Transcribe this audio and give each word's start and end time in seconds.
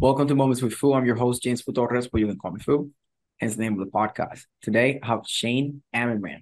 Welcome 0.00 0.28
to 0.28 0.34
Moments 0.34 0.62
with 0.62 0.72
Foo. 0.72 0.94
I'm 0.94 1.04
your 1.04 1.14
host, 1.14 1.42
James 1.42 1.60
Foo 1.60 1.74
Torres, 1.74 2.08
but 2.08 2.22
you 2.22 2.26
can 2.26 2.38
call 2.38 2.52
me 2.52 2.60
Foo, 2.60 2.90
hence 3.38 3.56
the 3.56 3.60
name 3.60 3.78
of 3.78 3.80
the 3.80 3.92
podcast. 3.92 4.46
Today, 4.62 4.98
I 5.02 5.06
have 5.06 5.26
Shane 5.26 5.82
Ammerman. 5.94 6.40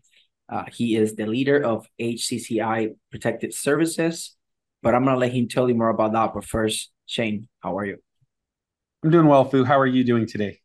Uh, 0.48 0.66
he 0.72 0.94
is 0.94 1.16
the 1.16 1.26
leader 1.26 1.60
of 1.64 1.84
HCCI 2.00 2.94
Protective 3.10 3.52
Services, 3.52 4.36
but 4.80 4.94
I'm 4.94 5.02
going 5.02 5.16
to 5.16 5.18
let 5.18 5.32
him 5.32 5.48
tell 5.48 5.68
you 5.68 5.74
more 5.74 5.88
about 5.88 6.12
that. 6.12 6.34
But 6.34 6.44
first, 6.44 6.92
Shane, 7.06 7.48
how 7.58 7.76
are 7.76 7.84
you? 7.84 7.96
I'm 9.02 9.10
doing 9.10 9.26
well, 9.26 9.44
Foo. 9.44 9.64
How 9.64 9.80
are 9.80 9.88
you 9.88 10.04
doing 10.04 10.28
today? 10.28 10.60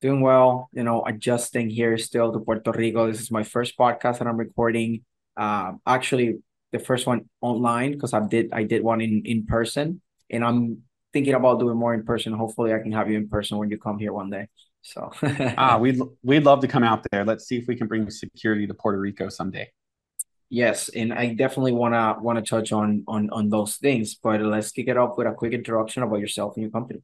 Doing 0.00 0.22
well. 0.22 0.70
You 0.72 0.84
know, 0.84 1.04
adjusting 1.04 1.68
here 1.68 1.98
still 1.98 2.32
to 2.32 2.40
Puerto 2.40 2.72
Rico. 2.72 3.08
This 3.12 3.20
is 3.20 3.30
my 3.30 3.42
first 3.42 3.76
podcast 3.76 4.20
that 4.20 4.26
I'm 4.26 4.38
recording. 4.38 5.04
Um, 5.36 5.82
actually, 5.86 6.38
the 6.70 6.78
first 6.78 7.06
one 7.06 7.28
online 7.42 7.92
because 7.92 8.14
I 8.14 8.26
did 8.26 8.54
I 8.54 8.64
did 8.64 8.82
one 8.82 9.02
in 9.02 9.20
in 9.26 9.44
person, 9.44 10.00
and 10.30 10.42
I'm 10.42 10.82
thinking 11.12 11.34
about 11.34 11.60
doing 11.60 11.76
more 11.76 11.94
in 11.94 12.04
person. 12.04 12.32
Hopefully, 12.32 12.72
I 12.72 12.78
can 12.78 12.92
have 12.92 13.10
you 13.10 13.16
in 13.16 13.28
person 13.28 13.58
when 13.58 13.70
you 13.70 13.78
come 13.78 13.98
here 13.98 14.12
one 14.12 14.30
day. 14.30 14.48
So 14.82 15.12
ah, 15.56 15.78
we'd 15.78 16.00
we'd 16.22 16.44
love 16.44 16.60
to 16.60 16.68
come 16.68 16.82
out 16.82 17.06
there. 17.10 17.24
Let's 17.24 17.46
see 17.46 17.56
if 17.56 17.66
we 17.68 17.76
can 17.76 17.86
bring 17.86 18.08
security 18.10 18.66
to 18.66 18.74
Puerto 18.74 18.98
Rico 18.98 19.28
someday. 19.28 19.70
Yes, 20.50 20.90
and 20.90 21.14
I 21.14 21.34
definitely 21.34 21.72
wanna 21.72 22.16
wanna 22.20 22.42
touch 22.42 22.72
on 22.72 23.04
on 23.06 23.30
on 23.30 23.48
those 23.48 23.76
things. 23.76 24.14
But 24.14 24.40
let's 24.40 24.72
kick 24.72 24.88
it 24.88 24.96
off 24.96 25.16
with 25.16 25.26
a 25.26 25.32
quick 25.32 25.52
introduction 25.52 26.02
about 26.02 26.20
yourself 26.20 26.56
and 26.56 26.62
your 26.62 26.70
company. 26.70 27.00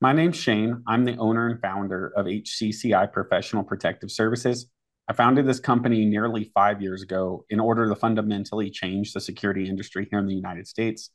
My 0.00 0.12
name's 0.12 0.36
Shane. 0.36 0.82
I'm 0.86 1.04
the 1.04 1.16
owner 1.16 1.48
and 1.48 1.60
founder 1.60 2.12
of 2.16 2.26
HCCI 2.26 3.12
Professional 3.12 3.62
Protective 3.62 4.10
Services. 4.10 4.66
I 5.08 5.12
founded 5.12 5.46
this 5.46 5.60
company 5.60 6.04
nearly 6.04 6.50
five 6.54 6.82
years 6.82 7.02
ago 7.02 7.44
in 7.50 7.60
order 7.60 7.88
to 7.88 7.94
fundamentally 7.94 8.70
change 8.70 9.12
the 9.12 9.20
security 9.20 9.68
industry 9.68 10.08
here 10.10 10.18
in 10.18 10.26
the 10.26 10.34
United 10.34 10.66
States. 10.66 11.10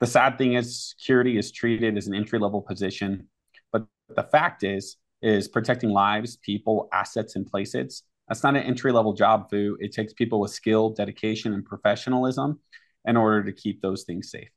The 0.00 0.06
sad 0.06 0.38
thing 0.38 0.54
is 0.54 0.90
security 0.90 1.38
is 1.38 1.50
treated 1.50 1.96
as 1.96 2.06
an 2.06 2.14
entry 2.14 2.38
level 2.38 2.62
position, 2.62 3.28
but 3.72 3.86
the 4.14 4.22
fact 4.22 4.62
is 4.62 4.96
is 5.20 5.48
protecting 5.48 5.90
lives, 5.90 6.36
people, 6.36 6.88
assets, 6.92 7.34
and 7.34 7.44
places. 7.44 8.04
That's 8.28 8.44
not 8.44 8.56
an 8.56 8.62
entry 8.62 8.92
level 8.92 9.14
job, 9.14 9.50
Foo. 9.50 9.76
It 9.80 9.92
takes 9.92 10.12
people 10.12 10.38
with 10.38 10.52
skill, 10.52 10.90
dedication, 10.90 11.52
and 11.54 11.64
professionalism 11.64 12.60
in 13.04 13.16
order 13.16 13.42
to 13.42 13.52
keep 13.52 13.80
those 13.80 14.04
things 14.04 14.30
safe. 14.30 14.50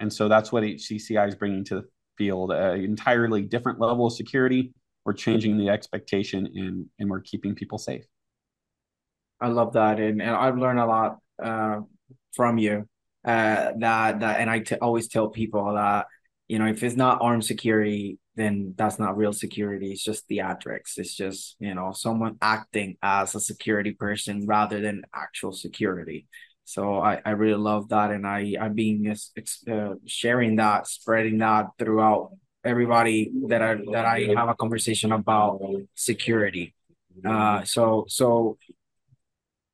And 0.00 0.12
so 0.12 0.28
that's 0.28 0.50
what 0.50 0.64
HCCI 0.64 1.28
is 1.28 1.34
bringing 1.36 1.64
to 1.66 1.76
the 1.76 1.84
field 2.18 2.50
an 2.50 2.82
entirely 2.82 3.42
different 3.42 3.78
level 3.78 4.06
of 4.06 4.12
security. 4.12 4.72
We're 5.04 5.12
changing 5.12 5.56
the 5.56 5.68
expectation 5.68 6.46
and, 6.56 6.86
and 6.98 7.08
we're 7.08 7.20
keeping 7.20 7.54
people 7.54 7.78
safe. 7.78 8.04
I 9.40 9.48
love 9.48 9.74
that. 9.74 10.00
And, 10.00 10.20
and 10.20 10.30
I've 10.30 10.58
learned 10.58 10.80
a 10.80 10.86
lot 10.86 11.18
uh, 11.40 11.80
from 12.34 12.58
you 12.58 12.88
uh, 13.26 13.72
that 13.78 14.20
that 14.20 14.40
and 14.40 14.48
I 14.48 14.60
t- 14.60 14.76
always 14.76 15.08
tell 15.08 15.28
people 15.28 15.74
that 15.74 16.06
you 16.48 16.58
know 16.58 16.66
if 16.66 16.82
it's 16.82 16.96
not 16.96 17.18
armed 17.20 17.44
security 17.44 18.18
then 18.36 18.74
that's 18.76 18.98
not 18.98 19.16
real 19.16 19.32
security. 19.32 19.90
It's 19.92 20.04
just 20.04 20.28
theatrics. 20.28 20.98
It's 20.98 21.16
just 21.16 21.56
you 21.58 21.74
know 21.74 21.92
someone 21.92 22.36
acting 22.40 22.96
as 23.02 23.34
a 23.34 23.40
security 23.40 23.92
person 23.92 24.46
rather 24.46 24.80
than 24.80 25.04
actual 25.14 25.52
security. 25.52 26.28
So 26.64 26.98
i 26.98 27.20
i 27.24 27.30
really 27.30 27.58
love 27.58 27.88
that 27.90 28.10
and 28.10 28.26
i 28.26 28.54
i'm 28.60 28.74
being 28.74 29.08
uh, 29.08 29.94
sharing 30.04 30.56
that 30.56 30.86
spreading 30.88 31.38
that 31.38 31.66
throughout 31.78 32.32
everybody 32.64 33.30
that 33.46 33.62
i 33.62 33.76
that 33.92 34.04
i 34.04 34.28
have 34.36 34.48
a 34.48 34.54
conversation 34.54 35.12
about 35.12 35.60
security. 35.94 36.74
Uh 37.24 37.64
so 37.64 38.04
so 38.08 38.58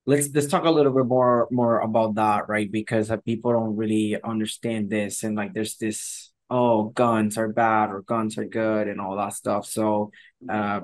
let's 0.07 0.29
let's 0.35 0.49
talk 0.49 0.65
a 0.65 0.71
little 0.71 0.93
bit 0.93 1.07
more 1.07 1.49
more 1.51 1.81
about 1.81 2.15
that 2.17 2.49
right? 2.49 2.71
Because 2.71 3.11
uh, 3.11 3.17
people 3.19 3.53
don't 3.53 3.77
really 3.77 4.21
understand 4.23 4.91
this 4.91 5.23
and 5.23 5.37
like 5.37 5.55
there's 5.55 5.77
this 5.77 6.33
oh 6.51 6.85
guns 6.91 7.39
are 7.39 7.49
bad 7.49 7.91
or 7.91 8.03
guns 8.03 8.37
are 8.39 8.45
good 8.45 8.89
and 8.89 9.01
all 9.01 9.17
that 9.17 9.35
stuff. 9.35 9.67
So 9.67 10.11
uh 10.51 10.81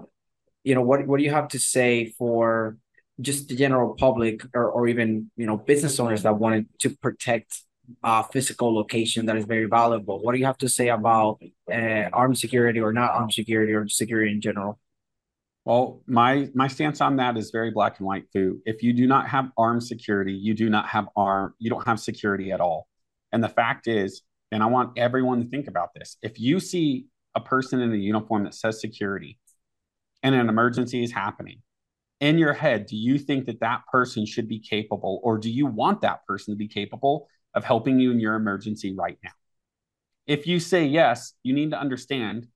you 0.64 0.74
know 0.74 0.82
what 0.82 1.06
what 1.06 1.18
do 1.18 1.24
you 1.24 1.30
have 1.30 1.48
to 1.48 1.58
say 1.58 2.12
for 2.18 2.76
just 3.20 3.48
the 3.48 3.56
general 3.56 3.94
public 3.94 4.42
or, 4.54 4.70
or 4.70 4.86
even 4.86 5.30
you 5.36 5.46
know 5.46 5.56
business 5.56 5.98
owners 5.98 6.22
that 6.22 6.38
wanted 6.38 6.66
to 6.80 6.90
protect 6.90 7.62
a 8.04 8.22
physical 8.22 8.74
location 8.74 9.26
that 9.26 9.36
is 9.36 9.46
very 9.46 9.64
valuable? 9.66 10.20
What 10.22 10.32
do 10.32 10.38
you 10.38 10.46
have 10.46 10.58
to 10.58 10.68
say 10.68 10.88
about 10.88 11.40
uh, 11.72 12.08
armed 12.12 12.38
security 12.38 12.80
or 12.80 12.92
not 12.92 13.12
armed 13.12 13.32
security 13.32 13.72
or 13.72 13.88
security 13.88 14.30
in 14.30 14.40
general 14.40 14.78
well, 15.68 16.00
my 16.06 16.48
my 16.54 16.66
stance 16.66 17.02
on 17.02 17.16
that 17.16 17.36
is 17.36 17.50
very 17.50 17.70
black 17.70 17.98
and 17.98 18.06
white. 18.06 18.24
too. 18.32 18.62
If 18.64 18.82
you 18.82 18.94
do 18.94 19.06
not 19.06 19.28
have 19.28 19.50
armed 19.58 19.84
security, 19.84 20.32
you 20.32 20.54
do 20.54 20.70
not 20.70 20.88
have 20.88 21.10
arm. 21.14 21.52
You 21.58 21.68
don't 21.68 21.86
have 21.86 22.00
security 22.00 22.52
at 22.52 22.60
all. 22.62 22.88
And 23.32 23.44
the 23.44 23.50
fact 23.50 23.86
is, 23.86 24.22
and 24.50 24.62
I 24.62 24.66
want 24.66 24.96
everyone 24.96 25.42
to 25.42 25.48
think 25.50 25.68
about 25.68 25.90
this: 25.94 26.16
if 26.22 26.40
you 26.40 26.58
see 26.58 27.08
a 27.34 27.40
person 27.40 27.80
in 27.80 27.92
a 27.92 27.96
uniform 27.96 28.44
that 28.44 28.54
says 28.54 28.80
security, 28.80 29.38
and 30.22 30.34
an 30.34 30.48
emergency 30.48 31.02
is 31.04 31.12
happening, 31.12 31.60
in 32.20 32.38
your 32.38 32.54
head, 32.54 32.86
do 32.86 32.96
you 32.96 33.18
think 33.18 33.44
that 33.44 33.60
that 33.60 33.82
person 33.92 34.24
should 34.24 34.48
be 34.48 34.60
capable, 34.60 35.20
or 35.22 35.36
do 35.36 35.50
you 35.50 35.66
want 35.66 36.00
that 36.00 36.24
person 36.26 36.54
to 36.54 36.56
be 36.56 36.68
capable 36.68 37.28
of 37.52 37.64
helping 37.64 38.00
you 38.00 38.10
in 38.10 38.20
your 38.20 38.36
emergency 38.36 38.94
right 38.94 39.18
now? 39.22 39.32
If 40.26 40.46
you 40.46 40.60
say 40.60 40.86
yes, 40.86 41.34
you 41.42 41.52
need 41.52 41.72
to 41.72 41.78
understand 41.78 42.46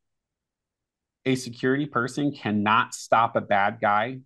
a 1.25 1.35
security 1.35 1.87
person 1.87 2.33
cannot 2.33 2.95
stop 2.95 3.37
a 3.37 3.41
bad 3.41 3.79
guy 3.81 4.19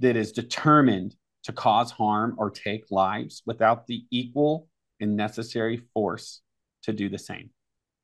that 0.00 0.16
is 0.16 0.32
determined 0.32 1.14
to 1.44 1.52
cause 1.52 1.90
harm 1.90 2.34
or 2.38 2.50
take 2.50 2.90
lives 2.90 3.42
without 3.46 3.86
the 3.86 4.04
equal 4.10 4.68
and 5.00 5.16
necessary 5.16 5.82
force 5.94 6.42
to 6.82 6.92
do 6.92 7.08
the 7.08 7.18
same. 7.18 7.50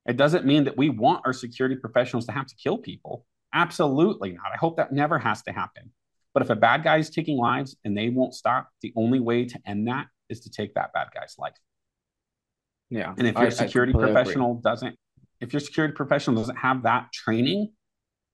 It 0.06 0.16
doesn't 0.16 0.46
mean 0.46 0.64
that 0.64 0.76
we 0.76 0.88
want 0.88 1.22
our 1.26 1.32
security 1.32 1.76
professionals 1.76 2.26
to 2.26 2.32
have 2.32 2.46
to 2.46 2.54
kill 2.56 2.78
people. 2.78 3.26
Absolutely 3.52 4.32
not. 4.32 4.52
I 4.52 4.56
hope 4.56 4.76
that 4.76 4.92
never 4.92 5.18
has 5.18 5.42
to 5.42 5.52
happen. 5.52 5.90
But 6.32 6.42
if 6.42 6.50
a 6.50 6.56
bad 6.56 6.84
guy 6.84 6.98
is 6.98 7.10
taking 7.10 7.38
lives 7.38 7.76
and 7.84 7.96
they 7.96 8.10
won't 8.10 8.34
stop, 8.34 8.68
the 8.82 8.92
only 8.94 9.20
way 9.20 9.46
to 9.46 9.58
end 9.66 9.88
that 9.88 10.06
is 10.28 10.40
to 10.40 10.50
take 10.50 10.74
that 10.74 10.92
bad 10.92 11.08
guy's 11.14 11.36
life. 11.38 11.56
Yeah. 12.90 13.14
And 13.16 13.26
if 13.26 13.34
your 13.34 13.46
I, 13.46 13.50
security 13.50 13.92
I 13.94 13.98
professional 13.98 14.52
agree. 14.52 14.62
doesn't, 14.62 14.96
if 15.40 15.52
your 15.52 15.60
security 15.60 15.94
professional 15.94 16.36
doesn't 16.36 16.56
have 16.56 16.84
that 16.84 17.12
training 17.12 17.72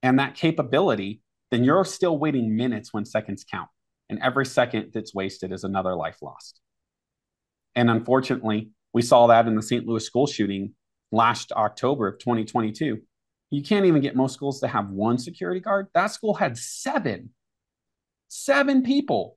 and 0.03 0.19
that 0.19 0.35
capability, 0.35 1.21
then 1.51 1.65
you're 1.65 1.85
still 1.85 2.19
waiting 2.19 2.57
minutes 2.57 2.93
when 2.93 3.05
seconds 3.05 3.45
count. 3.49 3.69
And 4.09 4.19
every 4.21 4.45
second 4.45 4.91
that's 4.93 5.15
wasted 5.15 5.53
is 5.53 5.65
another 5.65 5.95
life 5.95 6.19
lost. 6.21 6.61
And 7.75 7.91
unfortunately, 7.91 8.71
we 8.93 9.03
saw 9.03 9.29
that 9.29 9.47
in 9.47 9.55
the 9.55 9.63
St. 9.63 9.87
Louis 9.87 10.05
school 10.05 10.27
shooting 10.27 10.75
last 11.11 11.53
October 11.53 12.09
of 12.09 12.19
2022. 12.19 12.99
You 13.51 13.63
can't 13.63 13.87
even 13.87 14.03
get 14.03 14.17
most 14.17 14.35
schools 14.35 14.61
to 14.61 14.69
have 14.69 14.91
one 14.91 15.19
security 15.19 15.61
guard. 15.61 15.89
That 15.95 16.09
school 16.09 16.35
had 16.35 16.59
seven, 16.59 17.31
seven 18.29 18.83
people. 18.83 19.37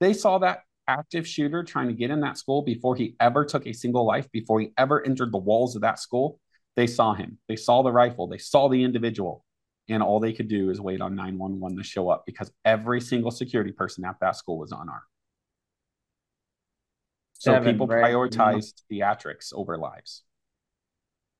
They 0.00 0.12
saw 0.12 0.38
that 0.38 0.60
active 0.86 1.26
shooter 1.26 1.62
trying 1.64 1.88
to 1.88 1.94
get 1.94 2.10
in 2.10 2.20
that 2.20 2.38
school 2.38 2.62
before 2.62 2.96
he 2.96 3.16
ever 3.20 3.44
took 3.44 3.66
a 3.66 3.72
single 3.72 4.06
life, 4.06 4.30
before 4.32 4.60
he 4.60 4.72
ever 4.76 5.04
entered 5.04 5.32
the 5.32 5.38
walls 5.38 5.76
of 5.76 5.82
that 5.82 5.98
school. 5.98 6.38
They 6.76 6.86
saw 6.86 7.14
him. 7.14 7.38
They 7.48 7.56
saw 7.56 7.82
the 7.82 7.92
rifle. 7.92 8.26
They 8.26 8.38
saw 8.38 8.68
the 8.68 8.82
individual 8.82 9.44
and 9.88 10.02
all 10.02 10.20
they 10.20 10.32
could 10.32 10.48
do 10.48 10.70
is 10.70 10.80
wait 10.80 11.00
on 11.00 11.14
911 11.14 11.76
to 11.78 11.84
show 11.84 12.08
up 12.08 12.24
because 12.26 12.50
every 12.64 13.00
single 13.00 13.30
security 13.30 13.72
person 13.72 14.04
at 14.04 14.16
that 14.20 14.36
school 14.36 14.58
was 14.58 14.72
unarmed. 14.72 15.02
So 17.34 17.52
Seven, 17.52 17.72
people 17.72 17.86
right? 17.88 18.04
prioritized 18.04 18.82
theatrics 18.90 19.52
over 19.52 19.76
lives. 19.76 20.22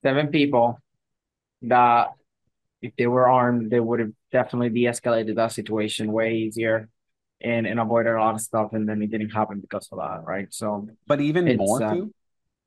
Seven 0.02 0.28
people 0.28 0.80
that 1.62 2.08
if 2.80 2.92
they 2.96 3.06
were 3.06 3.28
armed, 3.28 3.70
they 3.70 3.78
would 3.78 4.00
have 4.00 4.10
definitely 4.32 4.70
de-escalated 4.70 5.36
that 5.36 5.52
situation 5.52 6.10
way 6.10 6.34
easier 6.34 6.88
and, 7.40 7.66
and 7.66 7.78
avoided 7.78 8.14
a 8.14 8.18
lot 8.18 8.34
of 8.34 8.40
stuff 8.40 8.72
and 8.72 8.88
then 8.88 9.00
it 9.00 9.10
didn't 9.10 9.30
happen 9.30 9.60
because 9.60 9.88
of 9.92 9.98
that, 9.98 10.24
right? 10.24 10.48
So 10.50 10.88
but 11.06 11.20
even 11.20 11.56
more 11.56 11.82
uh, 11.82 11.94
too, 11.94 12.14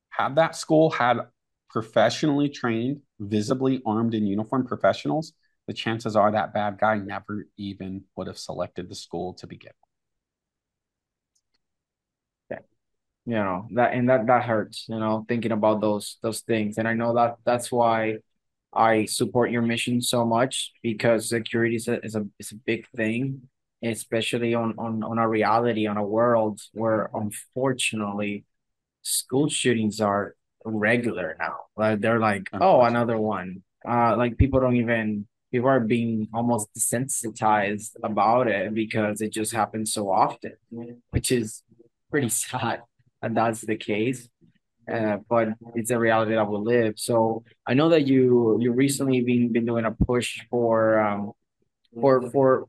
had 0.08 0.36
that 0.36 0.56
school 0.56 0.90
had 0.90 1.18
professionally 1.68 2.48
trained, 2.48 3.00
visibly 3.20 3.82
armed 3.84 4.14
in 4.14 4.26
uniform 4.26 4.66
professionals, 4.66 5.34
the 5.66 5.74
chances 5.74 6.16
are 6.16 6.32
that 6.32 6.54
bad 6.54 6.78
guy 6.78 6.96
never 6.98 7.46
even 7.56 8.04
would 8.16 8.26
have 8.28 8.38
selected 8.38 8.88
the 8.88 8.94
school 8.94 9.34
to 9.34 9.46
begin. 9.46 9.72
Okay. 12.50 12.62
you 13.26 13.34
know 13.34 13.66
that 13.74 13.92
and 13.94 14.08
that 14.08 14.26
that 14.26 14.44
hurts 14.44 14.86
you 14.88 14.98
know 14.98 15.24
thinking 15.28 15.52
about 15.52 15.80
those 15.80 16.18
those 16.22 16.40
things 16.40 16.78
and 16.78 16.86
i 16.88 16.94
know 16.94 17.14
that 17.14 17.36
that's 17.44 17.72
why 17.72 18.16
i 18.74 19.04
support 19.06 19.50
your 19.50 19.62
mission 19.62 20.00
so 20.00 20.24
much 20.24 20.72
because 20.82 21.28
security 21.28 21.76
is 21.76 21.88
a 21.88 22.04
is 22.04 22.14
a, 22.14 22.26
is 22.38 22.52
a 22.52 22.56
big 22.56 22.86
thing 22.96 23.42
especially 23.84 24.54
on 24.54 24.74
on 24.78 25.02
on 25.02 25.18
a 25.18 25.28
reality 25.28 25.86
on 25.86 25.96
a 25.96 26.04
world 26.06 26.60
where 26.72 27.10
unfortunately 27.14 28.44
school 29.02 29.48
shootings 29.48 30.00
are 30.00 30.34
regular 30.64 31.36
now 31.38 31.56
like 31.76 32.00
they're 32.00 32.18
like 32.20 32.48
oh 32.60 32.82
another 32.82 33.18
one 33.18 33.62
uh 33.88 34.16
like 34.16 34.36
people 34.36 34.60
don't 34.60 34.76
even 34.76 35.26
people 35.56 35.68
are 35.68 35.80
being 35.80 36.28
almost 36.34 36.68
desensitized 36.74 37.92
about 38.02 38.48
it 38.48 38.74
because 38.74 39.20
it 39.20 39.32
just 39.32 39.52
happens 39.52 39.92
so 39.92 40.10
often 40.10 40.54
which 41.10 41.32
is 41.32 41.62
pretty 42.10 42.28
sad 42.28 42.82
and 43.22 43.36
that's 43.36 43.62
the 43.62 43.76
case. 43.76 44.28
Uh, 44.92 45.18
but 45.28 45.48
it's 45.74 45.90
a 45.90 45.98
reality 45.98 46.34
that 46.34 46.48
we 46.48 46.58
live. 46.58 46.94
So 46.96 47.42
I 47.66 47.74
know 47.74 47.88
that 47.88 48.06
you 48.06 48.56
you 48.60 48.70
recently 48.72 49.20
been 49.20 49.52
been 49.52 49.66
doing 49.66 49.84
a 49.84 49.90
push 49.90 50.28
for 50.48 51.00
um 51.00 51.32
for 52.00 52.30
for 52.30 52.68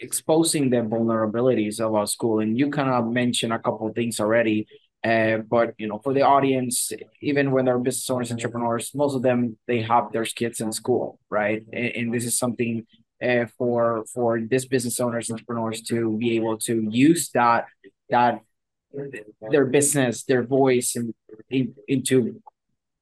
exposing 0.00 0.70
the 0.70 0.78
vulnerabilities 0.78 1.78
of 1.78 1.94
our 1.94 2.06
school, 2.06 2.40
and 2.40 2.58
you 2.58 2.70
kind 2.70 2.88
of 2.88 3.12
mentioned 3.12 3.52
a 3.52 3.58
couple 3.58 3.88
of 3.88 3.94
things 3.94 4.18
already. 4.18 4.66
Uh, 5.04 5.38
but 5.38 5.74
you 5.78 5.88
know, 5.88 5.98
for 5.98 6.14
the 6.14 6.22
audience, 6.22 6.92
even 7.20 7.50
when 7.50 7.64
they're 7.64 7.78
business 7.78 8.08
owners, 8.08 8.30
entrepreneurs, 8.30 8.94
most 8.94 9.16
of 9.16 9.22
them 9.22 9.56
they 9.66 9.82
have 9.82 10.12
their 10.12 10.24
kids 10.24 10.60
in 10.60 10.70
school, 10.70 11.18
right? 11.28 11.64
And, 11.72 11.86
and 11.96 12.14
this 12.14 12.24
is 12.24 12.38
something 12.38 12.86
uh, 13.22 13.46
for 13.58 14.04
for 14.12 14.40
this 14.40 14.64
business 14.64 15.00
owners, 15.00 15.30
entrepreneurs 15.30 15.82
to 15.82 16.16
be 16.18 16.36
able 16.36 16.56
to 16.58 16.86
use 16.90 17.30
that 17.30 17.66
that 18.10 18.42
their 19.50 19.66
business, 19.66 20.24
their 20.24 20.42
voice, 20.42 20.96
and 20.96 21.14
in, 21.50 21.74
into 21.88 22.40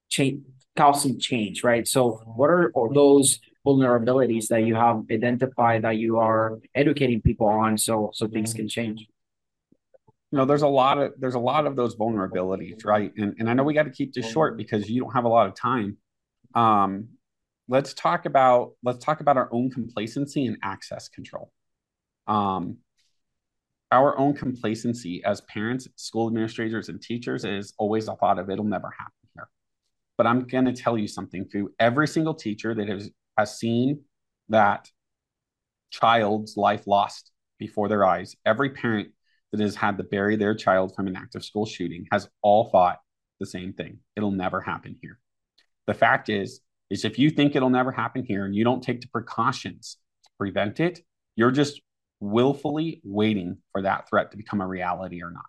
change, 0.08 0.42
causing 0.76 1.18
change, 1.18 1.64
right? 1.64 1.86
So, 1.86 2.22
what 2.24 2.48
are 2.48 2.72
those 2.92 3.40
vulnerabilities 3.66 4.48
that 4.48 4.64
you 4.64 4.74
have 4.74 5.02
identified 5.10 5.82
that 5.82 5.96
you 5.98 6.18
are 6.18 6.58
educating 6.74 7.20
people 7.20 7.46
on, 7.46 7.76
so 7.76 8.10
so 8.14 8.26
things 8.26 8.54
can 8.54 8.68
change? 8.68 9.06
You 10.32 10.38
know, 10.38 10.44
there's 10.44 10.62
a 10.62 10.68
lot 10.68 10.98
of 10.98 11.12
there's 11.18 11.34
a 11.34 11.40
lot 11.40 11.66
of 11.66 11.74
those 11.74 11.96
vulnerabilities, 11.96 12.84
right? 12.84 13.12
And 13.16 13.34
and 13.38 13.50
I 13.50 13.54
know 13.54 13.64
we 13.64 13.74
got 13.74 13.84
to 13.84 13.90
keep 13.90 14.12
this 14.12 14.30
short 14.30 14.56
because 14.56 14.88
you 14.88 15.02
don't 15.02 15.12
have 15.12 15.24
a 15.24 15.28
lot 15.28 15.48
of 15.48 15.54
time. 15.54 15.96
Um, 16.54 17.08
let's 17.68 17.94
talk 17.94 18.26
about 18.26 18.72
let's 18.82 19.04
talk 19.04 19.20
about 19.20 19.36
our 19.36 19.48
own 19.52 19.70
complacency 19.70 20.46
and 20.46 20.56
access 20.62 21.08
control. 21.08 21.50
Um, 22.26 22.78
our 23.92 24.16
own 24.18 24.34
complacency 24.34 25.22
as 25.24 25.40
parents, 25.42 25.88
school 25.96 26.28
administrators, 26.28 26.88
and 26.88 27.02
teachers 27.02 27.44
is 27.44 27.72
always 27.78 28.08
a 28.08 28.14
thought 28.14 28.38
of 28.38 28.50
it'll 28.50 28.64
never 28.64 28.90
happen 28.96 29.28
here. 29.34 29.48
But 30.16 30.26
I'm 30.26 30.46
going 30.46 30.66
to 30.66 30.72
tell 30.72 30.96
you 30.96 31.08
something, 31.08 31.46
Foo. 31.46 31.70
Every 31.80 32.06
single 32.06 32.34
teacher 32.34 32.74
that 32.74 32.88
has, 32.88 33.10
has 33.36 33.58
seen 33.58 34.02
that 34.48 34.88
child's 35.90 36.56
life 36.56 36.86
lost 36.86 37.32
before 37.58 37.88
their 37.88 38.04
eyes, 38.04 38.36
every 38.46 38.70
parent 38.70 39.08
that 39.52 39.60
has 39.60 39.74
had 39.74 39.96
to 39.98 40.04
bury 40.04 40.36
their 40.36 40.54
child 40.54 40.94
from 40.94 41.06
an 41.06 41.16
active 41.16 41.44
school 41.44 41.66
shooting 41.66 42.06
has 42.12 42.28
all 42.42 42.70
thought 42.70 42.98
the 43.40 43.46
same 43.46 43.72
thing. 43.72 43.98
It'll 44.16 44.30
never 44.30 44.60
happen 44.60 44.96
here. 45.00 45.18
The 45.86 45.94
fact 45.94 46.28
is, 46.28 46.60
is 46.90 47.04
if 47.04 47.18
you 47.18 47.30
think 47.30 47.54
it'll 47.54 47.70
never 47.70 47.92
happen 47.92 48.24
here 48.24 48.44
and 48.44 48.54
you 48.54 48.64
don't 48.64 48.82
take 48.82 49.00
the 49.00 49.08
precautions 49.08 49.96
to 50.24 50.30
prevent 50.38 50.80
it, 50.80 51.00
you're 51.36 51.50
just 51.50 51.80
willfully 52.20 53.00
waiting 53.04 53.58
for 53.72 53.82
that 53.82 54.08
threat 54.08 54.30
to 54.30 54.36
become 54.36 54.60
a 54.60 54.66
reality 54.66 55.22
or 55.22 55.30
not. 55.30 55.44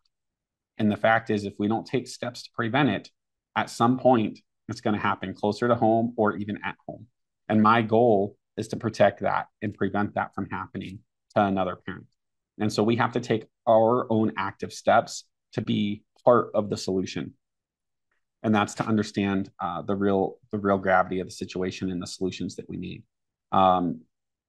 And 0.77 0.91
the 0.91 0.97
fact 0.97 1.29
is, 1.29 1.43
if 1.43 1.53
we 1.59 1.67
don't 1.67 1.85
take 1.85 2.07
steps 2.07 2.43
to 2.43 2.49
prevent 2.55 2.89
it, 2.89 3.09
at 3.55 3.69
some 3.69 3.99
point, 3.99 4.39
it's 4.69 4.81
going 4.81 4.95
to 4.95 5.01
happen 5.01 5.33
closer 5.33 5.67
to 5.67 5.75
home 5.75 6.13
or 6.15 6.37
even 6.37 6.57
at 6.63 6.75
home. 6.87 7.07
And 7.49 7.61
my 7.61 7.81
goal 7.81 8.37
is 8.55 8.69
to 8.69 8.77
protect 8.77 9.21
that 9.21 9.47
and 9.61 9.73
prevent 9.73 10.15
that 10.15 10.33
from 10.33 10.47
happening 10.49 10.99
to 11.35 11.43
another 11.43 11.75
parent. 11.75 12.05
And 12.59 12.71
so 12.71 12.83
we 12.83 12.95
have 12.97 13.13
to 13.13 13.19
take 13.19 13.47
our 13.67 14.11
own 14.11 14.33
active 14.37 14.73
steps 14.73 15.25
to 15.53 15.61
be 15.61 16.03
part 16.23 16.51
of 16.53 16.69
the 16.69 16.77
solution. 16.77 17.33
And 18.43 18.53
that's 18.53 18.73
to 18.75 18.85
understand 18.85 19.51
uh, 19.59 19.83
the 19.83 19.95
real 19.95 20.37
the 20.51 20.57
real 20.57 20.77
gravity 20.77 21.19
of 21.19 21.27
the 21.27 21.33
situation 21.33 21.91
and 21.91 22.01
the 22.01 22.07
solutions 22.07 22.55
that 22.55 22.67
we 22.67 22.77
need. 22.77 23.03
Um, 23.51 24.01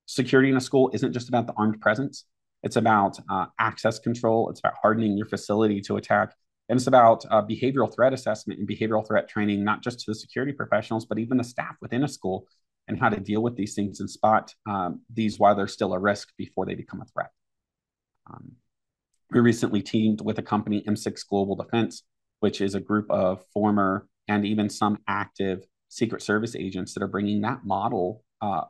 security 0.06 0.50
in 0.50 0.56
a 0.56 0.60
school 0.60 0.90
isn't 0.94 1.12
just 1.12 1.28
about 1.28 1.46
the 1.46 1.52
armed 1.56 1.80
presence. 1.80 2.24
It's 2.62 2.76
about 2.76 3.18
uh, 3.28 3.46
access 3.58 3.98
control. 3.98 4.48
It's 4.50 4.60
about 4.60 4.74
hardening 4.80 5.16
your 5.16 5.26
facility 5.26 5.80
to 5.82 5.96
attack. 5.96 6.34
And 6.68 6.78
it's 6.78 6.86
about 6.86 7.24
uh, 7.30 7.42
behavioral 7.42 7.92
threat 7.92 8.12
assessment 8.12 8.60
and 8.60 8.68
behavioral 8.68 9.06
threat 9.06 9.28
training, 9.28 9.64
not 9.64 9.82
just 9.82 10.00
to 10.00 10.10
the 10.10 10.14
security 10.14 10.52
professionals, 10.52 11.04
but 11.04 11.18
even 11.18 11.36
the 11.36 11.44
staff 11.44 11.76
within 11.82 12.04
a 12.04 12.08
school 12.08 12.46
and 12.88 12.98
how 12.98 13.08
to 13.08 13.20
deal 13.20 13.42
with 13.42 13.56
these 13.56 13.74
things 13.74 14.00
and 14.00 14.08
spot 14.08 14.54
um, 14.66 15.02
these 15.12 15.38
while 15.38 15.54
they're 15.54 15.68
still 15.68 15.92
a 15.92 15.98
risk 15.98 16.28
before 16.36 16.64
they 16.64 16.74
become 16.74 17.00
a 17.00 17.04
threat. 17.04 17.30
Um, 18.28 18.52
we 19.30 19.40
recently 19.40 19.82
teamed 19.82 20.20
with 20.20 20.38
a 20.38 20.42
company, 20.42 20.82
M6 20.86 21.26
Global 21.28 21.56
Defense, 21.56 22.02
which 22.40 22.60
is 22.60 22.74
a 22.74 22.80
group 22.80 23.10
of 23.10 23.44
former 23.52 24.06
and 24.28 24.44
even 24.44 24.68
some 24.68 24.98
active 25.08 25.64
Secret 25.88 26.22
Service 26.22 26.56
agents 26.56 26.94
that 26.94 27.02
are 27.02 27.08
bringing 27.08 27.40
that 27.42 27.64
model 27.64 28.24
uh, 28.40 28.62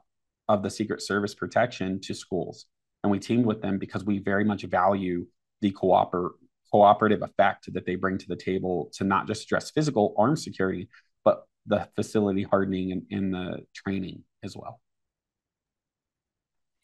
of 0.49 0.63
the 0.63 0.71
Secret 0.71 1.03
Service 1.03 1.35
protection 1.35 2.01
to 2.01 2.15
schools. 2.15 2.67
And 3.03 3.11
we 3.11 3.19
teamed 3.19 3.47
with 3.47 3.63
them 3.63 3.79
because 3.79 4.05
we 4.05 4.19
very 4.19 4.45
much 4.45 4.63
value 4.65 5.27
the 5.61 5.71
cooper- 5.71 6.37
cooperative 6.71 7.23
effect 7.23 7.73
that 7.73 7.87
they 7.87 7.97
bring 7.97 8.19
to 8.19 8.29
the 8.29 8.37
table 8.37 8.91
to 8.95 9.05
not 9.05 9.27
just 9.27 9.45
address 9.45 9.71
physical 9.71 10.15
armed 10.19 10.39
security, 10.39 10.89
but 11.25 11.45
the 11.67 11.89
facility 11.95 12.43
hardening 12.43 12.93
and, 12.93 13.03
and 13.11 13.35
the 13.35 13.59
training 13.75 14.25
as 14.43 14.57
well. 14.57 14.81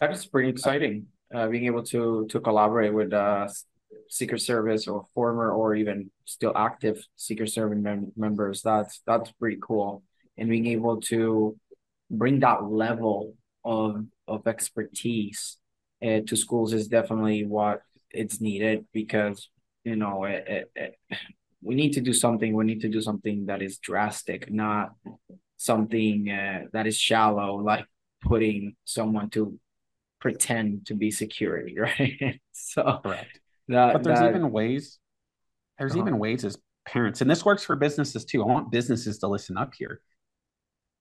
That 0.00 0.12
is 0.12 0.24
pretty 0.26 0.50
exciting. 0.50 1.06
Uh, 1.34 1.46
being 1.48 1.66
able 1.66 1.82
to 1.82 2.26
to 2.30 2.40
collaborate 2.40 2.94
with 2.94 3.12
uh, 3.12 3.46
Secret 4.08 4.40
Service 4.40 4.88
or 4.88 5.04
former 5.14 5.52
or 5.52 5.74
even 5.74 6.10
still 6.24 6.52
active 6.56 7.04
Secret 7.16 7.50
Service 7.50 7.78
mem- 7.78 8.12
members. 8.16 8.62
That's 8.62 9.02
that's 9.06 9.30
pretty 9.32 9.58
cool. 9.60 10.02
And 10.36 10.48
being 10.48 10.66
able 10.66 11.00
to 11.02 11.56
bring 12.10 12.40
that 12.40 12.64
level 12.64 13.34
of 13.64 14.06
of 14.26 14.46
expertise 14.46 15.58
uh, 16.02 16.20
to 16.26 16.36
schools 16.36 16.72
is 16.72 16.88
definitely 16.88 17.44
what 17.44 17.82
it's 18.10 18.40
needed 18.40 18.86
because 18.92 19.50
you 19.84 19.96
know 19.96 20.24
it, 20.24 20.44
it, 20.46 20.70
it, 20.74 21.18
we 21.62 21.74
need 21.74 21.92
to 21.92 22.00
do 22.00 22.12
something 22.12 22.54
we 22.54 22.64
need 22.64 22.80
to 22.80 22.88
do 22.88 23.02
something 23.02 23.46
that 23.46 23.60
is 23.62 23.78
drastic 23.78 24.50
not 24.50 24.92
something 25.56 26.30
uh, 26.30 26.62
that 26.72 26.86
is 26.86 26.96
shallow 26.96 27.56
like 27.56 27.84
putting 28.22 28.74
someone 28.84 29.28
to 29.28 29.58
pretend 30.20 30.86
to 30.86 30.94
be 30.94 31.10
security 31.10 31.78
right 31.78 32.40
so 32.52 33.00
correct 33.02 33.40
that, 33.68 33.92
but 33.92 34.02
there's 34.02 34.18
that, 34.18 34.30
even 34.30 34.50
ways 34.50 34.98
there's 35.78 35.92
uh-huh. 35.92 36.02
even 36.02 36.18
ways 36.18 36.44
as 36.44 36.56
parents 36.86 37.20
and 37.20 37.30
this 37.30 37.44
works 37.44 37.64
for 37.64 37.76
businesses 37.76 38.24
too 38.24 38.42
i 38.42 38.46
want 38.46 38.70
businesses 38.70 39.18
to 39.18 39.28
listen 39.28 39.56
up 39.56 39.72
here 39.76 40.00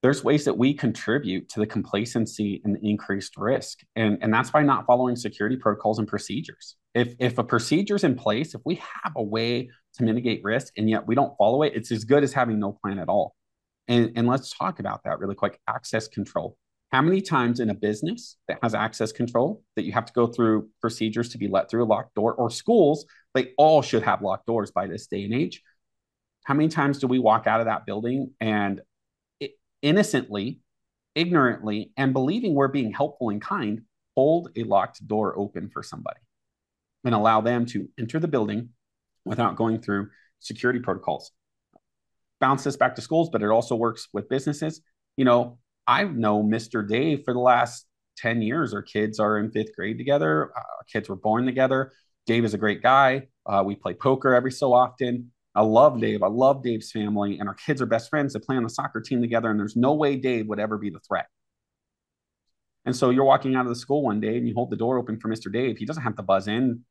there's 0.03 0.23
ways 0.23 0.45
that 0.45 0.57
we 0.57 0.73
contribute 0.73 1.49
to 1.49 1.59
the 1.59 1.65
complacency 1.65 2.61
and 2.63 2.75
the 2.75 2.89
increased 2.89 3.35
risk. 3.35 3.79
And, 3.95 4.17
and 4.21 4.31
that's 4.31 4.51
by 4.51 4.61
not 4.61 4.85
following 4.85 5.15
security 5.15 5.57
protocols 5.57 5.97
and 5.97 6.07
procedures. 6.07 6.75
If, 6.93 7.15
if 7.19 7.37
a 7.37 7.43
procedure 7.43 7.95
is 7.95 8.03
in 8.03 8.15
place, 8.15 8.53
if 8.53 8.61
we 8.63 8.75
have 8.75 9.13
a 9.15 9.23
way 9.23 9.69
to 9.95 10.03
mitigate 10.03 10.43
risk 10.43 10.73
and 10.77 10.89
yet 10.89 11.07
we 11.07 11.15
don't 11.15 11.35
follow 11.37 11.63
it, 11.63 11.73
it's 11.75 11.91
as 11.91 12.03
good 12.03 12.23
as 12.23 12.31
having 12.31 12.59
no 12.59 12.77
plan 12.83 12.99
at 12.99 13.09
all. 13.09 13.35
And, 13.87 14.13
and 14.15 14.27
let's 14.27 14.55
talk 14.55 14.79
about 14.79 15.03
that 15.05 15.19
really 15.19 15.35
quick 15.35 15.59
access 15.67 16.07
control. 16.07 16.57
How 16.91 17.01
many 17.01 17.21
times 17.21 17.59
in 17.59 17.69
a 17.69 17.73
business 17.73 18.37
that 18.47 18.59
has 18.63 18.73
access 18.73 19.11
control 19.11 19.61
that 19.75 19.83
you 19.83 19.91
have 19.91 20.05
to 20.05 20.13
go 20.13 20.27
through 20.27 20.69
procedures 20.79 21.29
to 21.29 21.37
be 21.37 21.47
let 21.47 21.69
through 21.69 21.83
a 21.83 21.85
locked 21.85 22.15
door 22.15 22.33
or 22.33 22.49
schools, 22.49 23.05
they 23.33 23.51
all 23.57 23.81
should 23.81 24.03
have 24.03 24.21
locked 24.21 24.45
doors 24.47 24.71
by 24.71 24.87
this 24.87 25.07
day 25.07 25.25
and 25.25 25.33
age. 25.33 25.61
How 26.45 26.53
many 26.53 26.69
times 26.69 26.99
do 26.99 27.07
we 27.07 27.19
walk 27.19 27.45
out 27.45 27.59
of 27.59 27.65
that 27.65 27.85
building 27.85 28.31
and 28.39 28.81
innocently, 29.81 30.61
ignorantly, 31.13 31.91
and 31.97 32.13
believing 32.13 32.53
we're 32.53 32.69
being 32.69 32.93
helpful 32.93 33.29
and 33.29 33.41
kind, 33.41 33.81
hold 34.15 34.49
a 34.55 34.63
locked 34.63 35.05
door 35.05 35.37
open 35.37 35.69
for 35.69 35.83
somebody 35.83 36.21
and 37.03 37.13
allow 37.13 37.41
them 37.41 37.65
to 37.65 37.89
enter 37.99 38.19
the 38.19 38.29
building 38.29 38.69
without 39.25 39.57
going 39.57 39.81
through 39.81 40.09
security 40.39 40.79
protocols. 40.79 41.31
Bounce 42.39 42.63
this 42.63 42.77
back 42.77 42.95
to 42.95 43.01
schools, 43.01 43.29
but 43.29 43.43
it 43.43 43.49
also 43.49 43.75
works 43.75 44.07
with 44.13 44.29
businesses. 44.29 44.81
You 45.17 45.25
know, 45.25 45.59
I 45.87 46.03
know 46.03 46.43
Mr. 46.43 46.87
Dave 46.87 47.23
for 47.23 47.33
the 47.33 47.39
last 47.39 47.85
10 48.17 48.41
years. 48.41 48.73
Our 48.73 48.81
kids 48.81 49.19
are 49.19 49.37
in 49.39 49.51
fifth 49.51 49.75
grade 49.75 49.97
together. 49.97 50.51
Uh, 50.55 50.59
our 50.59 50.85
kids 50.91 51.07
were 51.07 51.15
born 51.15 51.45
together. 51.45 51.93
Dave 52.25 52.43
is 52.43 52.53
a 52.53 52.57
great 52.57 52.83
guy. 52.83 53.27
Uh, 53.45 53.63
we 53.65 53.75
play 53.75 53.93
poker 53.93 54.33
every 54.33 54.51
so 54.51 54.73
often. 54.73 55.31
I 55.55 55.61
love 55.61 55.99
Dave. 55.99 56.21
I 56.21 56.27
love 56.27 56.61
Dave's 56.61 56.91
family, 56.91 57.39
and 57.39 57.47
our 57.47 57.55
kids 57.55 57.81
are 57.81 57.85
best 57.85 58.09
friends. 58.09 58.33
They 58.33 58.39
play 58.39 58.57
on 58.57 58.63
the 58.63 58.69
soccer 58.69 59.01
team 59.01 59.21
together, 59.21 59.49
and 59.49 59.59
there's 59.59 59.75
no 59.75 59.93
way 59.93 60.17
Dave 60.17 60.47
would 60.47 60.59
ever 60.59 60.77
be 60.77 60.89
the 60.89 60.99
threat. 60.99 61.27
And 62.85 62.95
so 62.95 63.09
you're 63.09 63.25
walking 63.25 63.55
out 63.55 63.65
of 63.65 63.69
the 63.69 63.75
school 63.75 64.03
one 64.03 64.21
day 64.21 64.37
and 64.37 64.47
you 64.47 64.53
hold 64.53 64.69
the 64.69 64.77
door 64.77 64.97
open 64.97 65.19
for 65.19 65.27
Mr. 65.27 65.51
Dave. 65.51 65.77
He 65.77 65.85
doesn't 65.85 66.03
have 66.03 66.15
to 66.15 66.23
buzz 66.23 66.47
in, 66.47 66.85